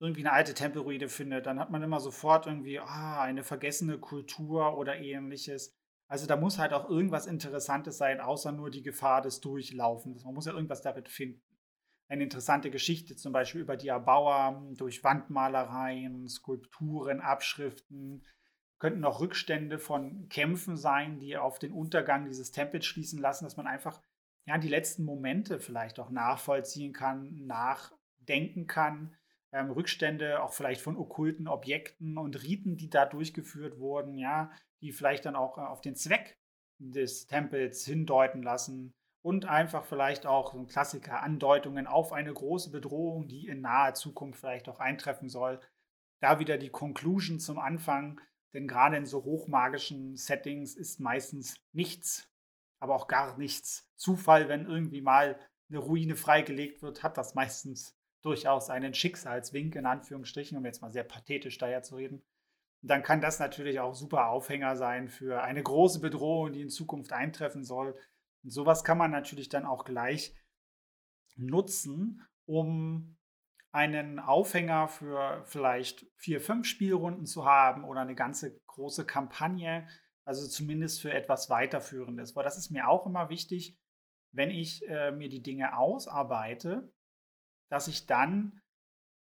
irgendwie 0.00 0.20
eine 0.20 0.32
alte 0.32 0.54
Tempelruine 0.54 1.08
findet, 1.08 1.46
dann 1.46 1.58
hat 1.58 1.70
man 1.70 1.82
immer 1.82 2.00
sofort 2.00 2.46
irgendwie 2.46 2.78
ah, 2.78 3.22
eine 3.22 3.42
vergessene 3.42 3.98
Kultur 3.98 4.78
oder 4.78 4.96
ähnliches. 4.98 5.76
Also 6.06 6.26
da 6.26 6.36
muss 6.36 6.58
halt 6.58 6.72
auch 6.72 6.88
irgendwas 6.88 7.26
Interessantes 7.26 7.98
sein, 7.98 8.20
außer 8.20 8.52
nur 8.52 8.70
die 8.70 8.82
Gefahr 8.82 9.20
des 9.20 9.40
Durchlaufens. 9.40 10.24
Man 10.24 10.34
muss 10.34 10.46
ja 10.46 10.52
irgendwas 10.52 10.82
darin 10.82 11.06
finden. 11.06 11.42
Eine 12.08 12.24
interessante 12.24 12.70
Geschichte 12.70 13.16
zum 13.16 13.32
Beispiel 13.32 13.60
über 13.60 13.76
die 13.76 13.88
Erbauer 13.88 14.66
durch 14.78 15.04
Wandmalereien, 15.04 16.26
Skulpturen, 16.28 17.20
Abschriften. 17.20 18.24
Könnten 18.78 19.04
auch 19.04 19.20
Rückstände 19.20 19.78
von 19.78 20.28
Kämpfen 20.30 20.76
sein, 20.76 21.18
die 21.18 21.36
auf 21.36 21.58
den 21.58 21.72
Untergang 21.72 22.24
dieses 22.24 22.52
Tempels 22.52 22.86
schließen 22.86 23.20
lassen, 23.20 23.44
dass 23.44 23.58
man 23.58 23.66
einfach 23.66 24.00
ja, 24.48 24.56
die 24.56 24.68
letzten 24.68 25.04
Momente 25.04 25.60
vielleicht 25.60 26.00
auch 26.00 26.08
nachvollziehen 26.08 26.94
kann, 26.94 27.34
nachdenken 27.44 28.66
kann. 28.66 29.14
Ähm, 29.52 29.70
Rückstände 29.70 30.42
auch 30.42 30.54
vielleicht 30.54 30.80
von 30.80 30.96
okkulten 30.96 31.48
Objekten 31.48 32.16
und 32.16 32.42
Riten, 32.42 32.78
die 32.78 32.88
da 32.88 33.04
durchgeführt 33.04 33.78
wurden, 33.78 34.16
ja, 34.16 34.50
die 34.80 34.92
vielleicht 34.92 35.26
dann 35.26 35.36
auch 35.36 35.58
äh, 35.58 35.60
auf 35.60 35.82
den 35.82 35.96
Zweck 35.96 36.38
des 36.78 37.26
Tempels 37.26 37.84
hindeuten 37.84 38.42
lassen 38.42 38.94
und 39.20 39.44
einfach 39.44 39.84
vielleicht 39.84 40.24
auch 40.24 40.52
so 40.54 40.58
ein 40.60 40.66
Klassiker 40.66 41.22
Andeutungen 41.22 41.86
auf 41.86 42.14
eine 42.14 42.32
große 42.32 42.70
Bedrohung, 42.70 43.28
die 43.28 43.48
in 43.48 43.60
naher 43.60 43.92
Zukunft 43.92 44.40
vielleicht 44.40 44.70
auch 44.70 44.80
eintreffen 44.80 45.28
soll. 45.28 45.60
Da 46.20 46.38
wieder 46.38 46.56
die 46.56 46.70
Conclusion 46.70 47.38
zum 47.38 47.58
Anfang, 47.58 48.18
denn 48.54 48.66
gerade 48.66 48.96
in 48.96 49.04
so 49.04 49.24
hochmagischen 49.24 50.16
Settings 50.16 50.74
ist 50.74 51.00
meistens 51.00 51.60
nichts, 51.72 52.30
aber 52.80 52.94
auch 52.94 53.08
gar 53.08 53.36
nichts 53.38 53.90
Zufall, 53.96 54.48
wenn 54.48 54.66
irgendwie 54.66 55.00
mal 55.00 55.38
eine 55.68 55.78
Ruine 55.78 56.16
freigelegt 56.16 56.82
wird, 56.82 57.02
hat 57.02 57.18
das 57.18 57.34
meistens 57.34 57.96
durchaus 58.22 58.70
einen 58.70 58.94
Schicksalswink 58.94 59.76
in 59.76 59.86
Anführungsstrichen, 59.86 60.56
um 60.56 60.64
jetzt 60.64 60.82
mal 60.82 60.90
sehr 60.90 61.04
pathetisch 61.04 61.58
daher 61.58 61.82
zu 61.82 61.96
reden 61.96 62.22
dann 62.82 63.02
kann 63.02 63.20
das 63.20 63.38
natürlich 63.38 63.80
auch 63.80 63.94
super 63.94 64.28
Aufhänger 64.28 64.76
sein 64.76 65.08
für 65.08 65.42
eine 65.42 65.62
große 65.62 66.00
Bedrohung, 66.00 66.52
die 66.52 66.62
in 66.62 66.70
Zukunft 66.70 67.12
eintreffen 67.12 67.64
soll. 67.64 67.98
Und 68.44 68.50
sowas 68.50 68.84
kann 68.84 68.98
man 68.98 69.10
natürlich 69.10 69.48
dann 69.48 69.66
auch 69.66 69.84
gleich 69.84 70.34
nutzen, 71.36 72.22
um 72.46 73.16
einen 73.72 74.18
Aufhänger 74.18 74.88
für 74.88 75.44
vielleicht 75.46 76.06
vier, 76.16 76.40
fünf 76.40 76.66
Spielrunden 76.66 77.26
zu 77.26 77.44
haben 77.44 77.84
oder 77.84 78.00
eine 78.00 78.14
ganze 78.14 78.58
große 78.66 79.04
Kampagne, 79.04 79.86
also 80.28 80.46
zumindest 80.46 81.00
für 81.00 81.12
etwas 81.12 81.50
weiterführendes. 81.50 82.36
Weil 82.36 82.44
das 82.44 82.58
ist 82.58 82.70
mir 82.70 82.88
auch 82.88 83.06
immer 83.06 83.30
wichtig, 83.30 83.78
wenn 84.32 84.50
ich 84.50 84.86
äh, 84.88 85.10
mir 85.10 85.28
die 85.28 85.42
Dinge 85.42 85.76
ausarbeite, 85.76 86.92
dass 87.70 87.88
ich 87.88 88.06
dann 88.06 88.60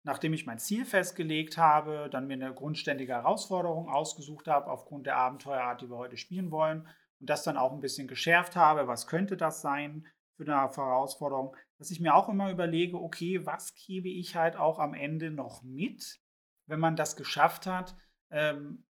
nachdem 0.06 0.34
ich 0.34 0.46
mein 0.46 0.60
Ziel 0.60 0.86
festgelegt 0.86 1.58
habe, 1.58 2.10
dann 2.12 2.28
mir 2.28 2.36
eine 2.36 2.54
grundständige 2.54 3.14
Herausforderung 3.14 3.90
ausgesucht 3.90 4.48
habe 4.48 4.70
aufgrund 4.70 5.08
der 5.08 5.18
Abenteuerart, 5.18 5.82
die 5.82 5.90
wir 5.90 5.98
heute 5.98 6.16
spielen 6.16 6.52
wollen 6.52 6.88
und 7.20 7.30
das 7.30 7.44
dann 7.44 7.58
auch 7.58 7.74
ein 7.74 7.82
bisschen 7.82 8.08
geschärft 8.08 8.56
habe, 8.56 8.88
was 8.88 9.08
könnte 9.08 9.36
das 9.36 9.62
sein 9.62 10.08
für 10.38 10.44
eine 10.44 10.62
Herausforderung, 10.62 11.56
dass 11.80 11.90
ich 11.90 12.00
mir 12.00 12.14
auch 12.14 12.30
immer 12.30 12.52
überlege, 12.52 13.02
okay, 13.02 13.46
was 13.46 13.74
gebe 13.74 14.10
ich 14.10 14.36
halt 14.36 14.58
auch 14.58 14.78
am 14.78 14.94
Ende 14.94 15.32
noch 15.32 15.64
mit, 15.64 16.20
wenn 16.68 16.80
man 16.80 16.96
das 16.96 17.16
geschafft 17.16 17.66
hat, 17.66 17.96
ähm, 18.30 18.86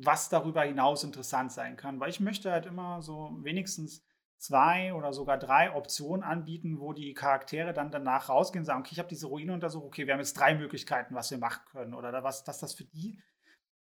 was 0.00 0.28
darüber 0.28 0.62
hinaus 0.62 1.02
interessant 1.04 1.52
sein 1.52 1.76
kann, 1.76 2.00
weil 2.00 2.10
ich 2.10 2.20
möchte 2.20 2.52
halt 2.52 2.66
immer 2.66 3.02
so 3.02 3.36
wenigstens 3.42 4.04
zwei 4.36 4.94
oder 4.94 5.12
sogar 5.12 5.38
drei 5.38 5.74
Optionen 5.74 6.22
anbieten, 6.22 6.78
wo 6.78 6.92
die 6.92 7.14
Charaktere 7.14 7.72
dann 7.72 7.90
danach 7.90 8.28
rausgehen 8.28 8.62
und 8.62 8.66
sagen, 8.66 8.80
okay, 8.80 8.92
ich 8.92 8.98
habe 8.98 9.08
diese 9.08 9.26
Ruine 9.26 9.52
untersucht, 9.52 9.84
okay, 9.84 10.06
wir 10.06 10.14
haben 10.14 10.20
jetzt 10.20 10.38
drei 10.38 10.54
Möglichkeiten, 10.54 11.14
was 11.14 11.30
wir 11.30 11.38
machen 11.38 11.62
können. 11.72 11.94
Oder 11.94 12.22
was, 12.22 12.44
dass 12.44 12.60
das 12.60 12.74
für 12.74 12.84
die 12.84 13.20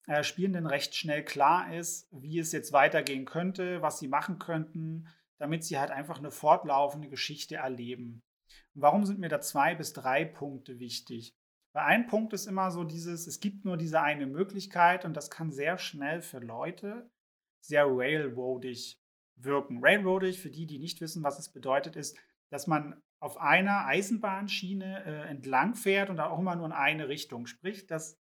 äh, 0.07 0.23
Spielenden 0.23 0.67
recht 0.67 0.95
schnell 0.95 1.25
klar 1.25 1.75
ist, 1.75 2.09
wie 2.11 2.39
es 2.39 2.53
jetzt 2.53 2.73
weitergehen 2.73 3.27
könnte, 3.27 3.83
was 3.83 3.99
sie 3.99 4.09
machen 4.09 4.39
könnten, 4.39 5.09
damit 5.39 5.65
sie 5.65 5.79
halt 5.79 5.91
einfach 5.91 6.19
eine 6.19 6.31
fortlaufende 6.31 7.11
Geschichte 7.11 7.57
erleben. 7.57 8.23
Warum 8.73 9.05
sind 9.05 9.19
mir 9.19 9.29
da 9.29 9.41
zwei 9.41 9.75
bis 9.75 9.93
drei 9.93 10.25
Punkte 10.25 10.79
wichtig? 10.79 11.35
Weil 11.77 11.85
ein 11.85 12.07
Punkt 12.07 12.33
ist 12.33 12.47
immer 12.47 12.71
so 12.71 12.85
dieses, 12.85 13.27
es 13.27 13.39
gibt 13.39 13.67
nur 13.67 13.77
diese 13.77 14.01
eine 14.01 14.27
Möglichkeit 14.27 15.05
und 15.05 15.15
das 15.15 15.31
kann 15.31 15.53
sehr 15.53 15.77
schnell 15.77 16.23
für 16.23 16.39
Leute 16.39 17.11
sehr 17.61 17.85
railroadig 17.87 18.99
wirken. 19.35 19.85
Railroadig, 19.85 20.41
für 20.41 20.49
die, 20.49 20.65
die 20.65 20.79
nicht 20.79 21.03
wissen, 21.03 21.23
was 21.23 21.39
es 21.39 21.53
bedeutet, 21.53 21.95
ist, 21.95 22.17
dass 22.49 22.67
man 22.67 23.03
auf 23.21 23.37
einer 23.37 23.85
Eisenbahnschiene 23.85 25.05
äh, 25.05 25.29
entlang 25.29 25.75
fährt 25.75 26.09
und 26.09 26.19
auch 26.19 26.39
immer 26.39 26.57
nur 26.57 26.65
in 26.65 26.73
eine 26.73 27.09
Richtung. 27.09 27.47
Sprich, 27.47 27.87
dass 27.87 28.19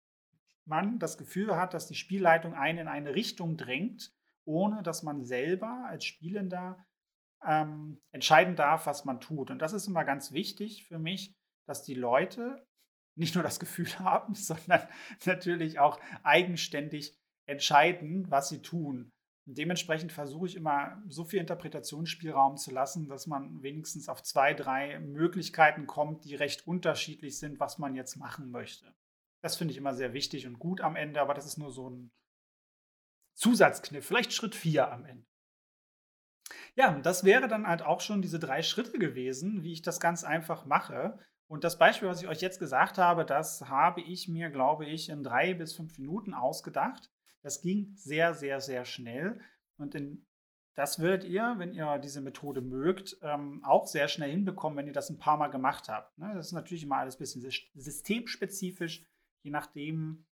man 0.67 0.99
das 0.99 1.17
Gefühl 1.17 1.57
hat, 1.57 1.73
dass 1.73 1.87
die 1.87 1.95
Spielleitung 1.95 2.53
einen 2.53 2.81
in 2.81 2.89
eine 2.89 3.15
Richtung 3.15 3.57
drängt, 3.57 4.13
ohne 4.45 4.83
dass 4.83 5.03
man 5.03 5.25
selber 5.25 5.87
als 5.89 6.05
Spielender 6.05 6.85
ähm, 7.43 8.03
entscheiden 8.11 8.55
darf, 8.55 8.85
was 8.85 9.07
man 9.07 9.19
tut. 9.19 9.51
Und 9.51 9.61
das 9.61 9.73
ist 9.73 9.87
immer 9.87 10.05
ganz 10.05 10.33
wichtig 10.33 10.85
für 10.85 10.99
mich, 10.99 11.35
dass 11.65 11.85
die 11.85 11.95
Leute 11.95 12.63
nicht 13.17 13.35
nur 13.35 13.45
das 13.45 13.59
Gefühl 13.59 13.89
haben, 13.99 14.35
sondern 14.35 14.87
natürlich 15.25 15.79
auch 15.79 16.01
eigenständig 16.23 17.17
entscheiden, 17.47 18.31
was 18.31 18.49
sie 18.49 18.63
tun. 18.63 19.13
Und 19.47 19.59
dementsprechend 19.59 20.11
versuche 20.11 20.47
ich 20.47 20.57
immer 20.57 21.01
so 21.09 21.25
viel 21.25 21.39
Interpretationsspielraum 21.39 22.57
zu 22.57 22.73
lassen, 22.73 23.09
dass 23.09 23.29
man 23.29 23.63
wenigstens 23.63 24.09
auf 24.09 24.23
zwei, 24.23 24.55
drei 24.55 24.99
Möglichkeiten 24.99 25.87
kommt, 25.87 26.25
die 26.25 26.35
recht 26.35 26.67
unterschiedlich 26.67 27.39
sind, 27.39 27.61
was 27.61 27.79
man 27.79 27.95
jetzt 27.95 28.17
machen 28.17 28.51
möchte. 28.51 28.93
Das 29.43 29.57
finde 29.57 29.71
ich 29.71 29.79
immer 29.79 29.95
sehr 29.95 30.13
wichtig 30.13 30.49
und 30.49 30.59
gut 30.59 30.81
am 30.81 30.97
Ende, 30.97 31.21
aber 31.21 31.33
das 31.33 31.47
ist 31.47 31.59
nur 31.59 31.71
so 31.71 31.89
ein 31.89 32.11
Zusatzkniff, 33.37 34.05
vielleicht 34.05 34.33
Schritt 34.33 34.57
vier 34.57 34.91
am 34.91 35.05
Ende. 35.05 35.27
Ja, 36.75 36.99
das 36.99 37.23
wäre 37.23 37.47
dann 37.47 37.67
halt 37.67 37.83
auch 37.83 38.01
schon 38.01 38.23
diese 38.23 38.39
drei 38.39 38.63
Schritte 38.63 38.99
gewesen, 38.99 39.63
wie 39.63 39.73
ich 39.73 39.83
das 39.83 40.01
ganz 40.01 40.25
einfach 40.25 40.65
mache. 40.65 41.19
Und 41.49 41.63
das 41.63 41.79
Beispiel, 41.79 42.09
was 42.09 42.23
ich 42.23 42.29
euch 42.29 42.41
jetzt 42.41 42.59
gesagt 42.59 42.99
habe, 42.99 43.25
das 43.25 43.69
habe 43.69 44.01
ich 44.01 44.29
mir, 44.29 44.51
glaube 44.51 44.85
ich, 44.85 45.09
in 45.09 45.23
drei 45.23 45.55
bis 45.55 45.75
fünf 45.75 45.99
Minuten 45.99 46.35
ausgedacht. 46.35 47.11
Das 47.43 47.61
ging 47.63 47.93
sehr, 47.95 48.35
sehr, 48.35 48.61
sehr 48.61 48.85
schnell. 48.85 49.41
Und 49.79 49.95
in, 49.95 50.27
das 50.75 50.99
werdet 51.01 51.25
ihr, 51.25 51.55
wenn 51.59 51.73
ihr 51.73 51.99
diese 51.99 52.21
Methode 52.21 52.61
mögt, 52.61 53.17
ähm, 53.23 53.65
auch 53.65 53.87
sehr 53.87 54.09
schnell 54.09 54.31
hinbekommen, 54.31 54.77
wenn 54.77 54.89
ihr 54.89 54.93
das 54.93 55.09
ein 55.09 55.19
paar 55.19 55.37
Mal 55.37 55.49
gemacht 55.49 55.89
habt. 55.89 56.19
Ne? 56.19 56.33
Das 56.35 56.47
ist 56.47 56.53
natürlich 56.53 56.83
immer 56.83 56.97
alles 56.97 57.17
ein 57.17 57.21
bisschen 57.21 57.49
systemspezifisch, 57.75 59.07
je 59.43 59.53
nachdem, 59.53 60.27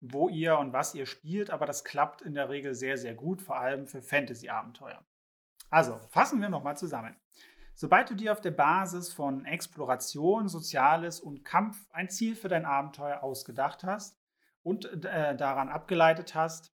wo 0.00 0.28
ihr 0.28 0.58
und 0.58 0.72
was 0.72 0.94
ihr 0.94 1.06
spielt, 1.06 1.50
aber 1.50 1.66
das 1.66 1.82
klappt 1.82 2.22
in 2.22 2.34
der 2.34 2.48
Regel 2.48 2.74
sehr, 2.74 2.96
sehr 2.96 3.14
gut, 3.14 3.42
vor 3.42 3.58
allem 3.58 3.86
für 3.86 4.02
Fantasy-Abenteuer. 4.02 5.04
Also, 5.70 5.98
fassen 6.10 6.40
wir 6.40 6.48
nochmal 6.48 6.76
zusammen. 6.76 7.16
Sobald 7.74 8.10
du 8.10 8.14
dir 8.14 8.32
auf 8.32 8.40
der 8.40 8.52
Basis 8.52 9.12
von 9.12 9.44
Exploration, 9.44 10.48
Soziales 10.48 11.20
und 11.20 11.44
Kampf 11.44 11.86
ein 11.90 12.08
Ziel 12.08 12.36
für 12.36 12.48
dein 12.48 12.64
Abenteuer 12.64 13.22
ausgedacht 13.22 13.84
hast, 13.84 14.18
und 14.64 15.04
äh, 15.04 15.36
daran 15.36 15.68
abgeleitet 15.68 16.34
hast, 16.34 16.74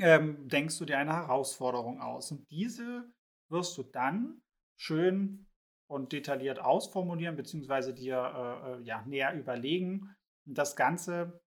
ähm, 0.00 0.46
denkst 0.48 0.78
du 0.78 0.84
dir 0.84 0.98
eine 0.98 1.14
Herausforderung 1.14 2.00
aus. 2.00 2.30
Und 2.30 2.48
diese 2.50 3.10
wirst 3.48 3.76
du 3.78 3.82
dann 3.82 4.42
schön 4.76 5.48
und 5.88 6.12
detailliert 6.12 6.60
ausformulieren, 6.60 7.36
beziehungsweise 7.36 7.94
dir 7.94 8.16
äh, 8.16 8.72
äh 8.72 8.82
ja, 8.82 9.02
näher 9.06 9.32
überlegen. 9.32 10.14
Und 10.46 10.58
das 10.58 10.76
Ganze 10.76 11.40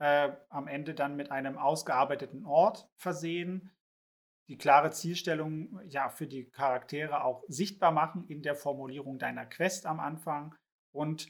äh, 0.00 0.32
am 0.48 0.66
Ende 0.66 0.92
dann 0.92 1.14
mit 1.14 1.30
einem 1.30 1.56
ausgearbeiteten 1.56 2.44
Ort 2.44 2.90
versehen, 2.96 3.70
die 4.48 4.56
klare 4.56 4.90
Zielstellung 4.90 5.80
ja 5.88 6.08
für 6.08 6.26
die 6.26 6.50
Charaktere 6.50 7.22
auch 7.22 7.44
sichtbar 7.48 7.92
machen 7.92 8.24
in 8.28 8.42
der 8.42 8.54
Formulierung 8.54 9.18
deiner 9.18 9.46
Quest 9.46 9.86
am 9.86 10.00
Anfang 10.00 10.54
und 10.94 11.28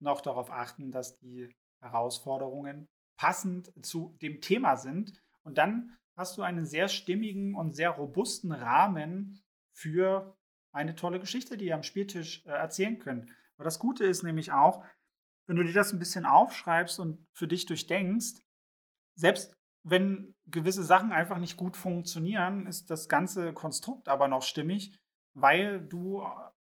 noch 0.00 0.20
darauf 0.20 0.50
achten, 0.50 0.92
dass 0.92 1.18
die 1.18 1.50
Herausforderungen 1.82 2.86
passend 3.18 3.72
zu 3.84 4.16
dem 4.22 4.40
Thema 4.40 4.76
sind. 4.76 5.20
Und 5.42 5.58
dann 5.58 5.96
hast 6.16 6.38
du 6.38 6.42
einen 6.42 6.66
sehr 6.66 6.88
stimmigen 6.88 7.54
und 7.54 7.74
sehr 7.74 7.90
robusten 7.90 8.52
Rahmen 8.52 9.42
für 9.76 10.36
eine 10.72 10.94
tolle 10.94 11.18
Geschichte, 11.18 11.56
die 11.56 11.66
ihr 11.66 11.74
am 11.74 11.82
Spieltisch 11.82 12.44
äh, 12.46 12.50
erzählen 12.50 12.98
könnt. 12.98 13.30
Aber 13.56 13.64
das 13.64 13.78
Gute 13.78 14.04
ist 14.04 14.22
nämlich 14.22 14.52
auch, 14.52 14.84
wenn 15.48 15.56
du 15.56 15.64
dir 15.64 15.72
das 15.72 15.92
ein 15.92 15.98
bisschen 15.98 16.26
aufschreibst 16.26 17.00
und 17.00 17.26
für 17.32 17.48
dich 17.48 17.66
durchdenkst, 17.66 18.40
selbst 19.16 19.57
wenn 19.82 20.34
gewisse 20.46 20.82
Sachen 20.82 21.12
einfach 21.12 21.38
nicht 21.38 21.56
gut 21.56 21.76
funktionieren, 21.76 22.66
ist 22.66 22.90
das 22.90 23.08
ganze 23.08 23.52
Konstrukt 23.52 24.08
aber 24.08 24.28
noch 24.28 24.42
stimmig, 24.42 24.98
weil 25.34 25.80
du 25.80 26.22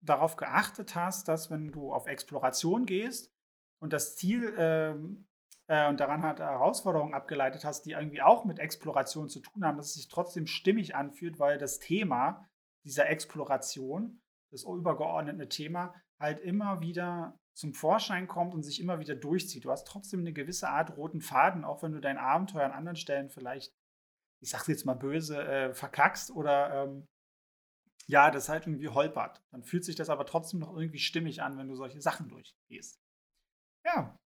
darauf 0.01 0.35
geachtet 0.35 0.95
hast, 0.95 1.27
dass 1.27 1.49
wenn 1.51 1.71
du 1.71 1.93
auf 1.93 2.07
Exploration 2.07 2.85
gehst 2.85 3.31
und 3.79 3.93
das 3.93 4.15
Ziel 4.15 4.53
ähm, 4.57 5.27
äh, 5.67 5.87
und 5.87 5.99
daran 5.99 6.23
hat 6.23 6.39
Herausforderungen 6.39 7.13
abgeleitet 7.13 7.63
hast, 7.63 7.85
die 7.85 7.91
irgendwie 7.91 8.21
auch 8.21 8.45
mit 8.45 8.59
Exploration 8.59 9.29
zu 9.29 9.39
tun 9.39 9.63
haben, 9.63 9.77
dass 9.77 9.87
es 9.87 9.93
sich 9.93 10.07
trotzdem 10.07 10.47
stimmig 10.47 10.95
anfühlt, 10.95 11.39
weil 11.39 11.57
das 11.57 11.79
Thema 11.79 12.47
dieser 12.83 13.09
Exploration, 13.09 14.21
das 14.51 14.63
übergeordnete 14.63 15.47
Thema, 15.47 15.93
halt 16.19 16.39
immer 16.39 16.81
wieder 16.81 17.39
zum 17.53 17.73
Vorschein 17.73 18.27
kommt 18.27 18.53
und 18.53 18.63
sich 18.63 18.79
immer 18.79 18.99
wieder 18.99 19.15
durchzieht. 19.15 19.65
Du 19.65 19.71
hast 19.71 19.87
trotzdem 19.87 20.21
eine 20.21 20.33
gewisse 20.33 20.69
Art 20.69 20.95
roten 20.97 21.21
Faden, 21.21 21.65
auch 21.65 21.83
wenn 21.83 21.91
du 21.91 21.99
dein 21.99 22.17
Abenteuer 22.17 22.65
an 22.65 22.71
anderen 22.71 22.95
Stellen 22.95 23.29
vielleicht, 23.29 23.73
ich 24.41 24.49
sag's 24.49 24.67
jetzt 24.67 24.85
mal 24.85 24.95
böse, 24.95 25.43
äh, 25.43 25.73
verkackst 25.73 26.31
oder 26.31 26.83
ähm, 26.83 27.07
ja, 28.07 28.31
das 28.31 28.49
halt 28.49 28.67
irgendwie 28.67 28.89
holpert. 28.89 29.43
Dann 29.51 29.63
fühlt 29.63 29.85
sich 29.85 29.95
das 29.95 30.09
aber 30.09 30.25
trotzdem 30.25 30.59
noch 30.59 30.75
irgendwie 30.75 30.99
stimmig 30.99 31.41
an, 31.41 31.57
wenn 31.57 31.67
du 31.67 31.75
solche 31.75 32.01
Sachen 32.01 32.29
durchgehst. 32.29 32.99
Ja, 33.85 34.17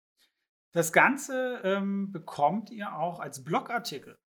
das 0.73 0.93
Ganze 0.93 1.61
ähm, 1.65 2.13
bekommt 2.13 2.71
ihr 2.71 2.97
auch 2.97 3.21
als 3.21 3.45
Blogartikel. 3.45 4.19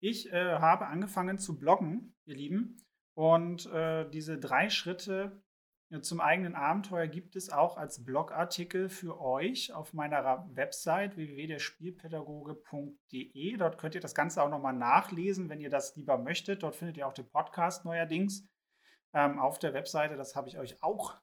Ich 0.00 0.30
äh, 0.32 0.58
habe 0.58 0.86
angefangen 0.86 1.38
zu 1.38 1.58
bloggen, 1.58 2.14
ihr 2.26 2.36
Lieben, 2.36 2.76
und 3.16 3.64
äh, 3.66 4.08
diese 4.10 4.38
drei 4.38 4.68
Schritte 4.68 5.42
ja, 5.88 6.02
zum 6.02 6.20
eigenen 6.20 6.56
Abenteuer 6.56 7.06
gibt 7.06 7.36
es 7.36 7.48
auch 7.50 7.76
als 7.76 8.04
Blogartikel 8.04 8.88
für 8.88 9.20
euch 9.20 9.72
auf 9.72 9.92
meiner 9.92 10.44
Website 10.52 11.16
www.derspielpädagoge.de. 11.16 13.56
Dort 13.56 13.78
könnt 13.78 13.94
ihr 13.94 14.00
das 14.00 14.16
Ganze 14.16 14.42
auch 14.42 14.50
nochmal 14.50 14.72
nachlesen, 14.72 15.48
wenn 15.48 15.60
ihr 15.60 15.70
das 15.70 15.94
lieber 15.94 16.18
möchtet. 16.18 16.64
Dort 16.64 16.74
findet 16.74 16.96
ihr 16.96 17.06
auch 17.06 17.12
den 17.12 17.30
Podcast 17.30 17.84
neuerdings 17.84 18.48
ähm, 19.12 19.38
auf 19.38 19.60
der 19.60 19.74
Webseite. 19.74 20.16
Das 20.16 20.34
habe 20.34 20.48
ich 20.48 20.58
euch 20.58 20.82
auch 20.82 21.16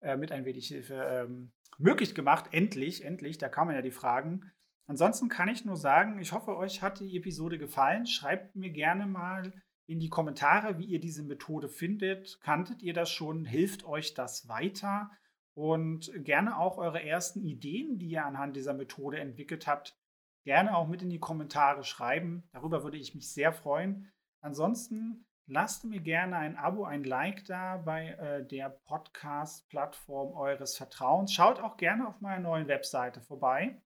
äh, 0.00 0.16
mit 0.16 0.32
ein 0.32 0.44
wenig 0.44 0.66
Hilfe 0.66 0.94
ähm, 0.94 1.52
möglich 1.78 2.16
gemacht. 2.16 2.46
Endlich, 2.50 3.04
endlich. 3.04 3.38
Da 3.38 3.48
kamen 3.48 3.76
ja 3.76 3.82
die 3.82 3.92
Fragen. 3.92 4.50
Ansonsten 4.86 5.28
kann 5.28 5.48
ich 5.48 5.64
nur 5.64 5.76
sagen, 5.76 6.18
ich 6.18 6.32
hoffe, 6.32 6.56
euch 6.56 6.82
hat 6.82 6.98
die 6.98 7.16
Episode 7.16 7.56
gefallen. 7.56 8.06
Schreibt 8.06 8.56
mir 8.56 8.70
gerne 8.70 9.06
mal 9.06 9.52
in 9.86 10.00
die 10.00 10.08
Kommentare, 10.08 10.78
wie 10.78 10.84
ihr 10.84 11.00
diese 11.00 11.22
Methode 11.22 11.68
findet. 11.68 12.40
Kanntet 12.42 12.82
ihr 12.82 12.92
das 12.92 13.10
schon? 13.10 13.44
Hilft 13.44 13.84
euch 13.84 14.14
das 14.14 14.48
weiter? 14.48 15.10
Und 15.54 16.12
gerne 16.24 16.58
auch 16.58 16.76
eure 16.76 17.02
ersten 17.02 17.40
Ideen, 17.42 17.98
die 17.98 18.08
ihr 18.08 18.26
anhand 18.26 18.56
dieser 18.56 18.74
Methode 18.74 19.18
entwickelt 19.18 19.66
habt, 19.66 19.96
gerne 20.44 20.76
auch 20.76 20.86
mit 20.86 21.02
in 21.02 21.08
die 21.08 21.18
Kommentare 21.18 21.82
schreiben. 21.82 22.48
Darüber 22.52 22.84
würde 22.84 22.98
ich 22.98 23.14
mich 23.14 23.32
sehr 23.32 23.52
freuen. 23.52 24.12
Ansonsten 24.40 25.26
lasst 25.46 25.84
mir 25.84 26.00
gerne 26.00 26.36
ein 26.36 26.56
Abo, 26.56 26.84
ein 26.84 27.04
Like 27.04 27.44
da 27.46 27.78
bei 27.78 28.08
äh, 28.08 28.46
der 28.46 28.68
Podcast-Plattform 28.68 30.34
eures 30.34 30.76
Vertrauens. 30.76 31.32
Schaut 31.32 31.60
auch 31.60 31.76
gerne 31.76 32.06
auf 32.06 32.20
meiner 32.20 32.40
neuen 32.40 32.68
Webseite 32.68 33.20
vorbei. 33.22 33.80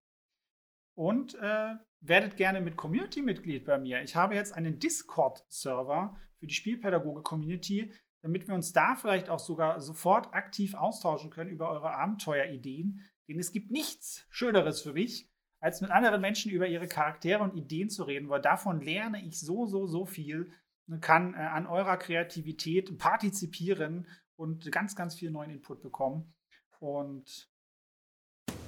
Und 1.01 1.35
äh, 1.37 1.77
werdet 2.03 2.37
gerne 2.37 2.61
mit 2.61 2.77
Community-Mitglied 2.77 3.65
bei 3.65 3.79
mir. 3.79 4.03
Ich 4.03 4.17
habe 4.17 4.35
jetzt 4.35 4.53
einen 4.53 4.79
Discord-Server 4.79 6.15
für 6.37 6.47
die 6.47 6.53
Spielpädagoge-Community, 6.53 7.91
damit 8.21 8.47
wir 8.47 8.55
uns 8.55 8.75
da 8.75 8.97
vielleicht 8.97 9.31
auch 9.31 9.39
sogar 9.39 9.81
sofort 9.81 10.35
aktiv 10.35 10.75
austauschen 10.75 11.31
können 11.31 11.49
über 11.49 11.71
eure 11.71 11.95
Abenteuerideen. 11.95 13.01
Denn 13.29 13.39
es 13.39 13.51
gibt 13.51 13.71
nichts 13.71 14.27
Schöneres 14.29 14.83
für 14.83 14.93
mich, 14.93 15.27
als 15.61 15.81
mit 15.81 15.91
anderen 15.91 16.21
Menschen 16.21 16.53
über 16.53 16.69
ihre 16.69 16.87
Charaktere 16.87 17.43
und 17.43 17.57
Ideen 17.57 17.89
zu 17.89 18.03
reden, 18.03 18.29
weil 18.29 18.43
davon 18.43 18.83
lerne 18.83 19.25
ich 19.25 19.41
so, 19.41 19.65
so, 19.65 19.87
so 19.87 20.05
viel 20.05 20.53
und 20.87 21.01
kann 21.01 21.33
äh, 21.33 21.39
an 21.39 21.67
eurer 21.67 21.97
Kreativität 21.97 22.99
partizipieren 22.99 24.07
und 24.37 24.71
ganz, 24.71 24.97
ganz 24.97 25.15
viel 25.15 25.31
neuen 25.31 25.51
Input 25.51 25.81
bekommen. 25.81 26.35
Und 26.79 27.51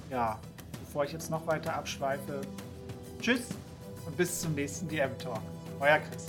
ja, 0.09 0.39
bevor 0.93 1.05
ich 1.05 1.11
jetzt 1.11 1.31
noch 1.31 1.47
weiter 1.47 1.73
abschweife, 1.75 2.41
tschüss 3.19 3.47
und 4.05 4.15
bis 4.15 4.41
zum 4.41 4.53
nächsten 4.53 4.87
DM 4.87 5.17
Talk. 5.17 5.41
Euer 5.79 5.97
Chris. 5.97 6.27